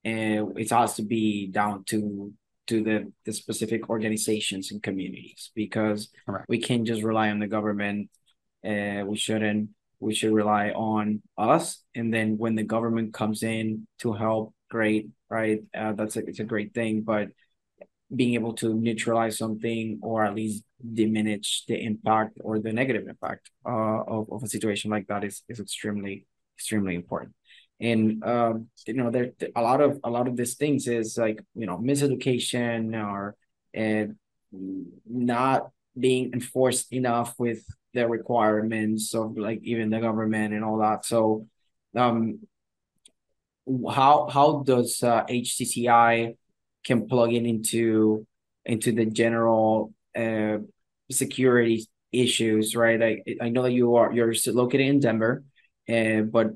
and 0.04 0.58
it 0.58 0.70
has 0.70 0.96
to 0.96 1.04
be 1.04 1.48
down 1.48 1.84
to 1.86 2.34
to 2.68 2.84
the 2.84 3.12
the 3.26 3.34
specific 3.34 3.90
organizations 3.90 4.72
and 4.72 4.84
communities 4.84 5.52
because 5.56 6.10
Correct. 6.26 6.46
we 6.50 6.58
can't 6.60 6.86
just 6.86 7.04
rely 7.04 7.30
on 7.30 7.40
the 7.40 7.48
government 7.48 8.10
uh, 8.66 9.04
we 9.06 9.18
shouldn't. 9.18 9.70
We 10.00 10.14
should 10.14 10.34
rely 10.34 10.72
on 10.72 11.22
us, 11.38 11.82
and 11.96 12.14
then 12.14 12.38
when 12.38 12.56
the 12.56 12.64
government 12.64 13.14
comes 13.14 13.42
in 13.42 13.88
to 14.00 14.12
help, 14.12 14.54
great, 14.70 15.10
right? 15.30 15.62
Uh, 15.74 15.94
that's 15.94 16.18
a, 16.18 16.26
it's 16.26 16.40
a 16.40 16.44
great 16.44 16.74
thing. 16.74 17.04
But 17.04 17.30
being 18.14 18.34
able 18.34 18.54
to 18.54 18.74
neutralize 18.74 19.38
something 19.38 20.00
or 20.02 20.26
at 20.26 20.36
least 20.36 20.64
diminish 20.94 21.64
the 21.68 21.82
impact 21.82 22.38
or 22.44 22.60
the 22.60 22.72
negative 22.72 23.08
impact 23.08 23.50
uh, 23.66 24.04
of, 24.04 24.32
of 24.32 24.44
a 24.44 24.48
situation 24.48 24.92
like 24.92 25.08
that 25.08 25.24
is 25.24 25.44
is 25.48 25.60
extremely 25.60 26.26
extremely 26.58 26.96
important 26.96 27.34
and 27.80 28.24
um, 28.24 28.68
you 28.86 28.94
know 28.94 29.10
there 29.10 29.32
a 29.56 29.62
lot 29.62 29.82
of 29.82 30.00
a 30.04 30.10
lot 30.10 30.28
of 30.28 30.36
these 30.38 30.56
things 30.56 30.88
is 30.88 31.18
like 31.18 31.44
you 31.56 31.66
know 31.66 31.78
miseducation 31.78 32.94
or 32.96 33.36
and 33.74 34.16
not 35.10 35.70
being 35.98 36.32
enforced 36.34 36.92
enough 36.94 37.34
with 37.38 37.64
the 37.94 38.08
requirements 38.08 39.14
of 39.14 39.38
like 39.38 39.60
even 39.64 39.90
the 39.90 40.00
government 40.00 40.54
and 40.54 40.64
all 40.64 40.80
that. 40.80 41.06
So, 41.06 41.48
um, 41.96 42.40
how 43.90 44.28
how 44.30 44.64
does 44.66 45.02
uh, 45.04 45.24
HCCI 45.26 46.36
can 46.84 47.08
plug 47.08 47.34
in 47.34 47.46
into 47.46 48.28
into 48.66 48.92
the 48.92 49.06
general 49.06 49.94
uh, 50.16 50.58
security 51.12 51.88
issues, 52.12 52.76
right? 52.76 53.02
I 53.02 53.24
I 53.42 53.50
know 53.50 53.64
that 53.64 53.72
you 53.72 53.96
are 53.96 54.12
you're 54.12 54.34
located 54.48 54.88
in 54.88 55.00
Denver, 55.00 55.44
uh, 55.90 56.22
but 56.22 56.52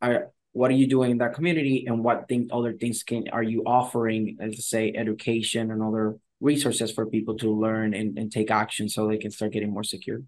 are 0.00 0.30
what 0.52 0.70
are 0.70 0.74
you 0.74 0.86
doing 0.86 1.12
in 1.12 1.18
that 1.18 1.34
community, 1.34 1.86
and 1.86 2.04
what 2.04 2.28
thing 2.28 2.48
other 2.52 2.74
things 2.74 3.02
can 3.02 3.28
are 3.32 3.42
you 3.42 3.62
offering, 3.64 4.36
let's 4.38 4.68
say, 4.68 4.92
education 4.94 5.70
and 5.70 5.82
other 5.82 6.16
resources 6.40 6.90
for 6.92 7.06
people 7.06 7.36
to 7.38 7.50
learn 7.50 7.94
and, 7.94 8.18
and 8.18 8.30
take 8.30 8.50
action 8.50 8.88
so 8.88 9.06
they 9.06 9.16
can 9.16 9.30
start 9.30 9.52
getting 9.52 9.70
more 9.72 9.84
secure? 9.84 10.20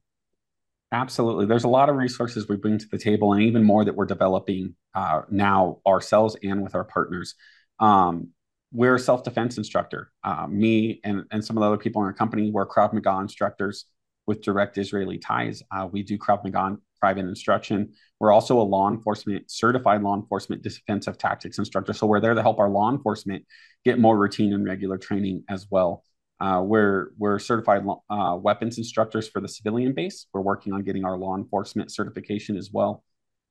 Absolutely. 0.94 1.46
There's 1.46 1.64
a 1.64 1.68
lot 1.68 1.88
of 1.88 1.96
resources 1.96 2.48
we 2.48 2.54
bring 2.56 2.78
to 2.78 2.86
the 2.88 2.98
table, 2.98 3.32
and 3.32 3.42
even 3.42 3.64
more 3.64 3.84
that 3.84 3.96
we're 3.96 4.06
developing 4.06 4.76
uh, 4.94 5.22
now 5.28 5.80
ourselves 5.84 6.36
and 6.44 6.62
with 6.62 6.76
our 6.76 6.84
partners. 6.84 7.34
Um, 7.80 8.28
we're 8.70 8.94
a 8.94 8.98
self 9.00 9.24
defense 9.24 9.58
instructor. 9.58 10.12
Uh, 10.22 10.46
me 10.46 11.00
and, 11.02 11.24
and 11.32 11.44
some 11.44 11.56
of 11.56 11.62
the 11.62 11.66
other 11.66 11.78
people 11.78 12.00
in 12.02 12.06
our 12.06 12.12
company, 12.12 12.52
we're 12.52 12.64
Krav 12.64 12.92
Maga 12.92 13.18
instructors 13.20 13.86
with 14.28 14.40
direct 14.40 14.78
Israeli 14.78 15.18
ties. 15.18 15.64
Uh, 15.72 15.88
we 15.90 16.04
do 16.04 16.16
Krav 16.16 16.44
Maga 16.44 16.76
private 17.00 17.24
instruction. 17.26 17.92
We're 18.20 18.32
also 18.32 18.60
a 18.60 18.62
law 18.62 18.88
enforcement 18.88 19.50
certified 19.50 20.00
law 20.00 20.14
enforcement 20.14 20.62
defensive 20.62 21.18
tactics 21.18 21.58
instructor. 21.58 21.92
So 21.92 22.06
we're 22.06 22.20
there 22.20 22.34
to 22.34 22.42
help 22.42 22.60
our 22.60 22.70
law 22.70 22.88
enforcement 22.92 23.44
get 23.84 23.98
more 23.98 24.16
routine 24.16 24.52
and 24.52 24.64
regular 24.64 24.96
training 24.96 25.42
as 25.48 25.66
well. 25.68 26.04
Uh, 26.44 26.60
we're 26.60 27.12
we're 27.16 27.38
certified 27.38 27.82
uh, 28.10 28.36
weapons 28.38 28.76
instructors 28.76 29.26
for 29.26 29.40
the 29.40 29.48
civilian 29.48 29.94
base. 29.94 30.26
We're 30.34 30.42
working 30.42 30.74
on 30.74 30.82
getting 30.82 31.02
our 31.02 31.16
law 31.16 31.38
enforcement 31.38 31.90
certification 31.90 32.58
as 32.58 32.70
well. 32.70 33.02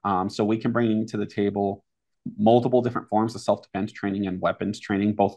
Um, 0.04 0.30
so 0.30 0.46
we 0.46 0.58
can 0.58 0.72
bring 0.72 1.08
to 1.08 1.18
the 1.18 1.26
table 1.26 1.84
multiple 2.38 2.84
different 2.84 3.10
forms 3.10 3.34
of 3.34 3.42
self 3.42 3.64
defense 3.64 3.92
training 3.92 4.28
and 4.28 4.40
weapons 4.40 4.80
training, 4.80 5.14
both 5.14 5.36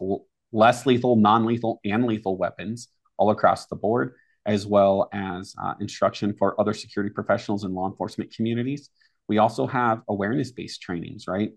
less 0.51 0.85
lethal, 0.85 1.15
non 1.15 1.45
lethal, 1.45 1.79
and 1.83 2.05
lethal 2.05 2.37
weapons, 2.37 2.89
all 3.17 3.31
across 3.31 3.65
the 3.65 3.75
board, 3.75 4.13
as 4.45 4.67
well 4.67 5.09
as 5.11 5.55
uh, 5.59 5.73
instruction 5.79 6.35
for 6.37 6.59
other 6.61 6.75
security 6.75 7.11
professionals 7.11 7.63
and 7.63 7.73
law 7.73 7.89
enforcement 7.89 8.31
communities. 8.35 8.91
We 9.27 9.39
also 9.39 9.65
have 9.65 10.03
awareness 10.07 10.51
based 10.51 10.83
trainings, 10.83 11.25
right? 11.27 11.53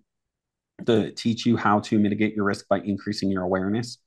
To 0.86 1.12
teach 1.12 1.44
you 1.44 1.58
how 1.58 1.80
to 1.80 1.98
mitigate 1.98 2.34
your 2.34 2.46
risk 2.46 2.68
by 2.68 2.78
increasing 2.80 3.30
your 3.30 3.42
awareness. 3.42 3.98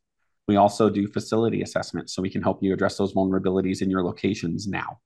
We 0.47 0.57
also 0.57 0.89
do 0.89 1.07
facility 1.07 1.61
assessments 1.61 2.13
so 2.13 2.21
we 2.21 2.29
can 2.29 2.41
help 2.41 2.61
you 2.61 2.73
address 2.73 2.97
those 2.97 3.13
vulnerabilities 3.13 3.81
in 3.81 3.89
your 3.89 4.03
locations 4.03 4.67
now. 4.67 4.99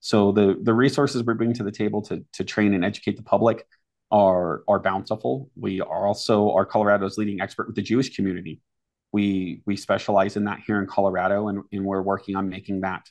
So 0.00 0.32
the 0.32 0.58
the 0.60 0.74
resources 0.74 1.22
we 1.22 1.34
bring 1.34 1.52
to 1.54 1.62
the 1.62 1.70
table 1.70 2.02
to 2.02 2.24
to 2.32 2.44
train 2.44 2.74
and 2.74 2.84
educate 2.84 3.16
the 3.16 3.22
public 3.22 3.66
are 4.10 4.64
are 4.66 4.80
bountiful. 4.80 5.50
We 5.56 5.80
are 5.80 6.06
also 6.06 6.50
are 6.50 6.66
Colorado's 6.66 7.16
leading 7.16 7.40
expert 7.40 7.68
with 7.68 7.76
the 7.76 7.82
Jewish 7.82 8.14
community. 8.16 8.60
We 9.12 9.62
we 9.64 9.76
specialize 9.76 10.36
in 10.36 10.44
that 10.44 10.60
here 10.66 10.80
in 10.80 10.86
Colorado, 10.86 11.48
and, 11.48 11.62
and 11.70 11.84
we're 11.84 12.02
working 12.02 12.34
on 12.34 12.48
making 12.48 12.80
that 12.80 13.02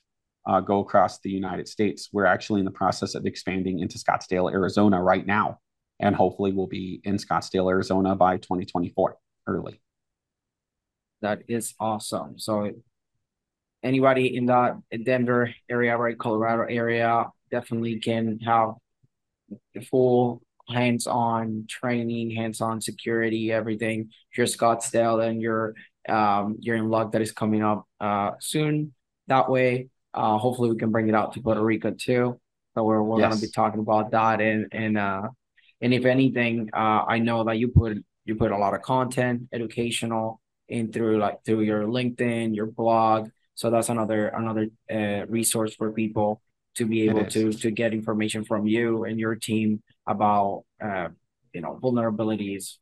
uh, 0.46 0.60
go 0.60 0.80
across 0.80 1.20
the 1.20 1.30
United 1.30 1.68
States. 1.70 2.10
We're 2.12 2.26
actually 2.26 2.60
in 2.60 2.66
the 2.66 2.72
process 2.72 3.16
of 3.16 3.26
expanding 3.26 3.80
into 3.80 3.98
Scottsdale, 3.98 4.52
Arizona, 4.52 5.02
right 5.02 5.26
now, 5.26 5.60
and 6.00 6.16
hopefully 6.16 6.52
we'll 6.52 6.68
be 6.68 7.02
in 7.04 7.18
Scottsdale, 7.18 7.70
Arizona 7.70 8.16
by 8.16 8.38
2024 8.38 9.18
early. 9.48 9.82
That 11.22 11.44
is 11.48 11.74
awesome. 11.80 12.40
So 12.40 12.72
anybody 13.84 14.36
in 14.36 14.48
that 14.48 14.78
Denver 15.04 15.54
area, 15.70 15.98
right, 15.98 16.18
Colorado 16.18 16.64
area, 16.64 17.28
definitely 17.50 18.00
can 18.00 18.40
have 18.40 18.74
the 19.74 19.82
full 19.82 20.42
hands-on 20.70 21.66
training, 21.70 22.32
hands-on 22.32 22.82
security, 22.82 23.52
everything. 23.52 24.10
If 24.32 24.38
you're 24.38 24.48
Scottsdale 24.48 25.26
and 25.28 25.42
you're 25.42 25.74
um 26.10 26.58
you're 26.60 26.78
in 26.78 26.90
luck 26.90 27.12
that 27.12 27.22
is 27.22 27.32
coming 27.32 27.62
up 27.62 27.86
uh 28.00 28.32
soon. 28.40 28.94
That 29.28 29.50
way, 29.50 29.90
uh 30.14 30.38
hopefully 30.38 30.72
we 30.72 30.78
can 30.78 30.92
bring 30.92 31.10
it 31.10 31.16
out 31.16 31.34
to 31.34 31.42
Puerto 31.42 31.64
Rico 31.64 31.92
too. 31.92 32.40
So 32.74 32.84
we're 32.84 33.04
we're 33.04 33.20
yes. 33.20 33.30
gonna 33.30 33.42
be 33.42 33.52
talking 33.52 33.80
about 33.82 34.12
that 34.12 34.42
and 34.42 34.68
and 34.72 34.98
uh 34.98 35.28
and 35.82 35.94
if 35.94 36.06
anything, 36.06 36.70
uh 36.74 37.04
I 37.08 37.20
know 37.20 37.44
that 37.44 37.58
you 37.60 37.68
put 37.68 38.04
you 38.26 38.36
put 38.36 38.52
a 38.52 38.58
lot 38.58 38.74
of 38.74 38.82
content, 38.82 39.50
educational 39.54 40.41
in 40.72 40.92
through 40.92 41.20
like 41.20 41.46
through 41.46 41.62
your 41.62 41.84
LinkedIn, 41.84 42.56
your 42.56 42.66
blog, 42.66 43.30
so 43.54 43.70
that's 43.70 43.90
another 43.90 44.30
another 44.30 44.70
uh, 44.92 45.28
resource 45.28 45.76
for 45.76 45.92
people 45.92 46.42
to 46.76 46.86
be 46.86 47.02
able 47.04 47.26
to 47.26 47.52
to 47.52 47.70
get 47.70 47.94
information 47.94 48.46
from 48.46 48.66
you 48.66 49.04
and 49.04 49.20
your 49.20 49.36
team 49.36 49.84
about 50.08 50.64
uh, 50.84 51.10
you 51.54 51.62
know 51.62 51.80
vulnerabilities, 51.82 52.78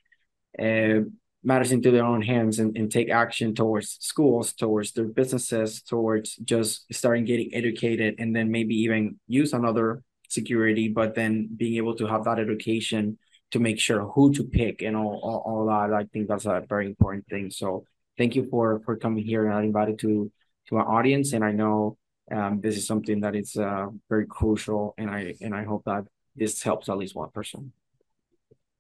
uh, 0.59 1.05
matters 1.43 1.73
into 1.73 1.91
their 1.91 2.05
own 2.05 2.23
hands 2.23 2.59
and, 2.59 2.77
and 2.77 2.91
take 2.91 3.11
action 3.11 3.55
towards 3.55 3.99
schools, 4.01 4.53
towards 4.53 4.93
their 4.93 5.05
businesses, 5.07 5.83
towards 5.83 6.37
just 6.37 6.87
starting 6.93 7.25
getting 7.25 7.51
educated, 7.55 8.15
and 8.19 8.35
then 8.35 8.51
maybe 8.51 8.77
even 8.77 9.19
use 9.27 9.53
another 9.53 10.03
security, 10.35 10.89
but 10.89 11.15
then 11.15 11.49
being 11.57 11.77
able 11.77 11.95
to 11.97 12.07
have 12.07 12.25
that 12.25 12.39
education 12.39 13.19
to 13.53 13.59
make 13.61 13.79
sure 13.79 14.01
who 14.13 14.33
to 14.35 14.45
pick 14.45 14.83
and 14.83 14.97
all, 14.97 15.21
all, 15.23 15.43
all 15.47 15.67
that. 15.67 15.95
I 15.95 16.05
think 16.13 16.29
that's 16.29 16.47
a 16.47 16.65
very 16.69 16.87
important 16.87 17.25
thing. 17.29 17.51
So 17.51 17.85
thank 18.19 18.35
you 18.37 18.49
for 18.51 18.81
for 18.85 18.97
coming 18.97 19.25
here 19.25 19.49
and 19.49 19.65
invited 19.65 19.99
to 20.01 20.31
to 20.69 20.77
our 20.77 20.89
audience. 20.99 21.33
And 21.35 21.45
I 21.45 21.53
know 21.53 21.97
um, 22.31 22.61
this 22.61 22.77
is 22.77 22.87
something 22.87 23.21
that 23.21 23.35
is 23.37 23.57
uh, 23.57 23.87
very 24.09 24.27
crucial, 24.27 24.95
and 24.99 25.09
I 25.11 25.35
and 25.41 25.55
I 25.55 25.65
hope 25.65 25.83
that 25.85 26.05
this 26.35 26.63
helps 26.63 26.89
at 26.89 26.99
least 26.99 27.15
one 27.15 27.31
person. 27.31 27.73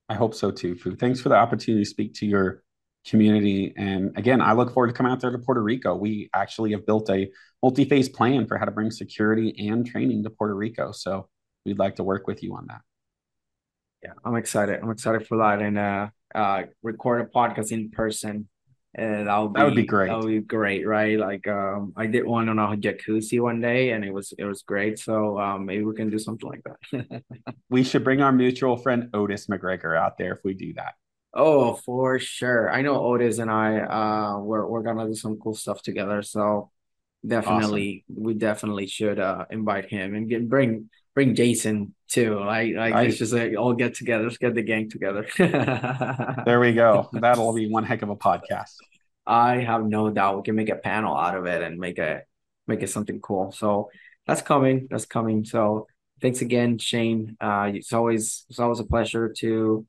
I 0.09 0.15
hope 0.15 0.35
so 0.35 0.51
too, 0.51 0.75
Foo. 0.75 0.97
Thanks 0.97 1.21
for 1.21 1.29
the 1.31 1.37
opportunity 1.37 1.85
to 1.85 1.89
speak 1.89 2.15
to 2.15 2.27
your 2.27 2.63
community. 3.07 3.73
And 3.77 4.17
again, 4.17 4.41
I 4.41 4.53
look 4.55 4.73
forward 4.73 4.89
to 4.89 4.93
coming 4.95 5.13
out 5.13 5.21
there 5.21 5.31
to 5.31 5.39
Puerto 5.39 5.63
Rico. 5.63 5.95
We 5.95 6.31
actually 6.33 6.73
have 6.73 6.85
built 6.87 7.11
a 7.11 7.31
multi-phase 7.63 8.09
plan 8.09 8.47
for 8.47 8.59
how 8.59 8.65
to 8.65 8.71
bring 8.71 8.91
security 8.91 9.69
and 9.69 9.87
training 9.87 10.25
to 10.25 10.31
Puerto 10.31 10.55
Rico. 10.55 10.93
So 10.93 11.29
we'd 11.65 11.79
like 11.79 11.97
to 11.97 12.05
work 12.05 12.27
with 12.27 12.43
you 12.43 12.55
on 12.55 12.67
that. 12.69 12.81
Yeah, 14.03 14.13
I'm 14.25 14.37
excited. 14.37 14.81
I'm 14.83 14.91
excited 14.91 15.27
for 15.27 15.39
that 15.39 15.63
and 15.63 15.79
uh, 15.79 16.09
uh, 16.35 16.63
record 16.83 17.23
a 17.23 17.25
podcast 17.25 17.73
in 17.73 17.91
person. 17.91 18.49
And 18.97 19.27
that 19.27 19.37
would 19.39 19.55
be, 19.55 19.59
that 19.59 19.65
would 19.65 19.75
be 19.75 19.87
great. 19.87 20.09
That 20.09 20.19
would 20.19 20.29
be 20.29 20.41
great, 20.41 20.87
right? 20.87 21.19
Like 21.19 21.49
um, 21.49 21.95
I 21.97 22.07
did 22.07 22.25
one 22.25 22.49
on 22.49 22.59
a 22.61 22.77
jacuzzi 22.77 23.41
one 23.41 23.61
day, 23.61 23.91
and 23.91 24.05
it 24.05 24.15
was 24.15 24.33
it 24.39 24.45
was 24.45 24.63
great. 24.63 25.01
So 25.01 25.37
um, 25.41 25.67
maybe 25.67 25.83
we 25.85 25.97
can 25.97 26.11
do 26.11 26.19
something 26.19 26.49
like 26.49 26.63
that. 26.63 27.23
we 27.71 27.83
should 27.83 28.05
bring 28.05 28.23
our 28.23 28.31
mutual 28.31 28.77
friend 28.77 29.11
Otis 29.13 29.49
McGregor 29.49 29.99
out 29.99 30.17
there 30.17 30.33
if 30.35 30.45
we 30.45 30.55
do 30.55 30.75
that. 30.75 30.95
Oh, 31.35 31.75
for 31.75 32.21
sure. 32.21 32.71
I 32.71 32.83
know 32.83 33.05
Otis 33.05 33.39
and 33.39 33.51
I 33.51 33.81
uh 33.81 34.39
we're 34.39 34.65
we're 34.69 34.83
gonna 34.83 35.07
do 35.07 35.15
some 35.15 35.39
cool 35.39 35.55
stuff 35.55 35.83
together. 35.83 36.23
So 36.23 36.71
definitely 37.27 38.05
awesome. 38.11 38.23
we 38.23 38.35
definitely 38.35 38.87
should 38.87 39.19
uh 39.19 39.45
invite 39.51 39.87
him 39.91 40.15
and 40.15 40.29
get 40.29 40.49
bring 40.49 40.91
bring 41.15 41.35
Jason 41.35 41.95
too. 42.09 42.39
Like 42.39 42.75
like 42.75 42.95
I, 42.95 43.03
it's 43.05 43.19
just 43.19 43.33
like 43.33 43.57
all 43.57 43.75
get 43.75 43.95
together, 43.95 44.25
let's 44.25 44.39
get 44.39 44.55
the 44.55 44.63
gang 44.63 44.91
together. 44.91 45.27
there 45.39 46.61
we 46.61 46.73
go. 46.73 47.09
That'll 47.13 47.53
be 47.53 47.69
one 47.69 47.85
heck 47.85 48.03
of 48.03 48.11
a 48.11 48.17
podcast. 48.17 48.75
I 49.27 49.57
have 49.61 49.85
no 49.85 50.11
doubt 50.11 50.37
we 50.37 50.43
can 50.43 50.55
make 50.55 50.69
a 50.69 50.77
panel 50.77 51.17
out 51.17 51.37
of 51.37 51.47
it 51.47 51.63
and 51.63 51.79
make 51.79 51.99
a 51.99 52.23
make 52.67 52.83
it 52.83 52.91
something 52.91 53.21
cool. 53.21 53.53
So 53.53 53.91
that's 54.27 54.43
coming. 54.43 54.89
That's 54.91 55.07
coming. 55.07 55.45
So 55.45 55.87
thanks 56.21 56.41
again, 56.41 56.79
Shane. 56.79 57.37
Uh, 57.41 57.71
it's 57.75 57.93
always 57.93 58.45
it's 58.49 58.59
always 58.59 58.81
a 58.81 58.85
pleasure 58.85 59.33
to 59.39 59.87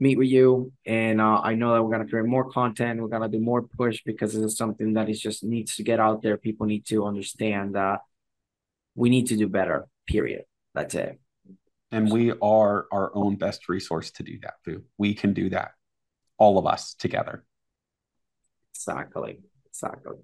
meet 0.00 0.18
with 0.18 0.28
you. 0.28 0.72
And 0.86 1.20
uh, 1.20 1.40
I 1.42 1.54
know 1.54 1.74
that 1.74 1.82
we're 1.82 1.92
gonna 1.92 2.08
create 2.08 2.26
more 2.26 2.50
content. 2.50 3.00
We're 3.00 3.08
gonna 3.08 3.28
do 3.28 3.38
more 3.38 3.62
push 3.62 4.02
because 4.04 4.32
this 4.32 4.42
is 4.42 4.56
something 4.56 4.94
that 4.94 5.08
is 5.08 5.20
just 5.20 5.44
needs 5.44 5.76
to 5.76 5.82
get 5.82 6.00
out 6.00 6.22
there. 6.22 6.36
People 6.36 6.66
need 6.66 6.86
to 6.86 7.04
understand 7.04 7.74
that 7.74 8.00
we 8.94 9.10
need 9.10 9.26
to 9.28 9.36
do 9.36 9.46
better 9.46 9.86
period. 10.06 10.44
That's 10.74 10.94
it. 10.94 11.20
And 11.92 12.10
we 12.10 12.32
are 12.40 12.86
our 12.92 13.14
own 13.14 13.36
best 13.36 13.68
resource 13.68 14.10
to 14.12 14.22
do 14.22 14.38
that, 14.42 14.54
Foo. 14.64 14.82
We 14.96 15.14
can 15.14 15.34
do 15.34 15.50
that, 15.50 15.72
all 16.38 16.56
of 16.58 16.66
us 16.66 16.94
together. 16.94 17.44
Exactly. 18.74 19.40
Exactly. 19.66 20.16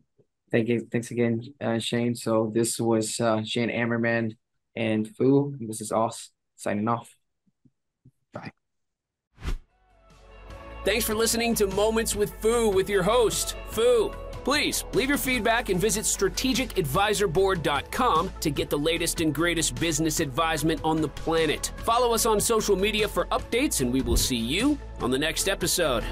Thank 0.50 0.68
you. 0.68 0.86
Thanks 0.90 1.10
again, 1.10 1.42
uh, 1.60 1.78
Shane. 1.78 2.14
So 2.14 2.52
this 2.54 2.78
was 2.78 3.18
uh, 3.20 3.42
Shane 3.42 3.68
Ammerman 3.68 4.36
and 4.76 5.08
Foo. 5.16 5.56
This 5.58 5.80
is 5.80 5.90
us 5.90 6.30
signing 6.54 6.88
off. 6.88 7.16
Thanks 10.86 11.04
for 11.04 11.14
listening 11.16 11.52
to 11.56 11.66
Moments 11.66 12.14
with 12.14 12.32
Foo 12.34 12.68
with 12.68 12.88
your 12.88 13.02
host, 13.02 13.56
Foo. 13.70 14.10
Please 14.44 14.84
leave 14.94 15.08
your 15.08 15.18
feedback 15.18 15.68
and 15.68 15.80
visit 15.80 16.04
strategicadvisorboard.com 16.04 18.30
to 18.38 18.50
get 18.50 18.70
the 18.70 18.78
latest 18.78 19.20
and 19.20 19.34
greatest 19.34 19.74
business 19.80 20.20
advisement 20.20 20.80
on 20.84 21.02
the 21.02 21.08
planet. 21.08 21.72
Follow 21.78 22.14
us 22.14 22.24
on 22.24 22.40
social 22.40 22.76
media 22.76 23.08
for 23.08 23.24
updates, 23.32 23.80
and 23.80 23.92
we 23.92 24.00
will 24.00 24.16
see 24.16 24.36
you 24.36 24.78
on 25.00 25.10
the 25.10 25.18
next 25.18 25.48
episode. 25.48 26.04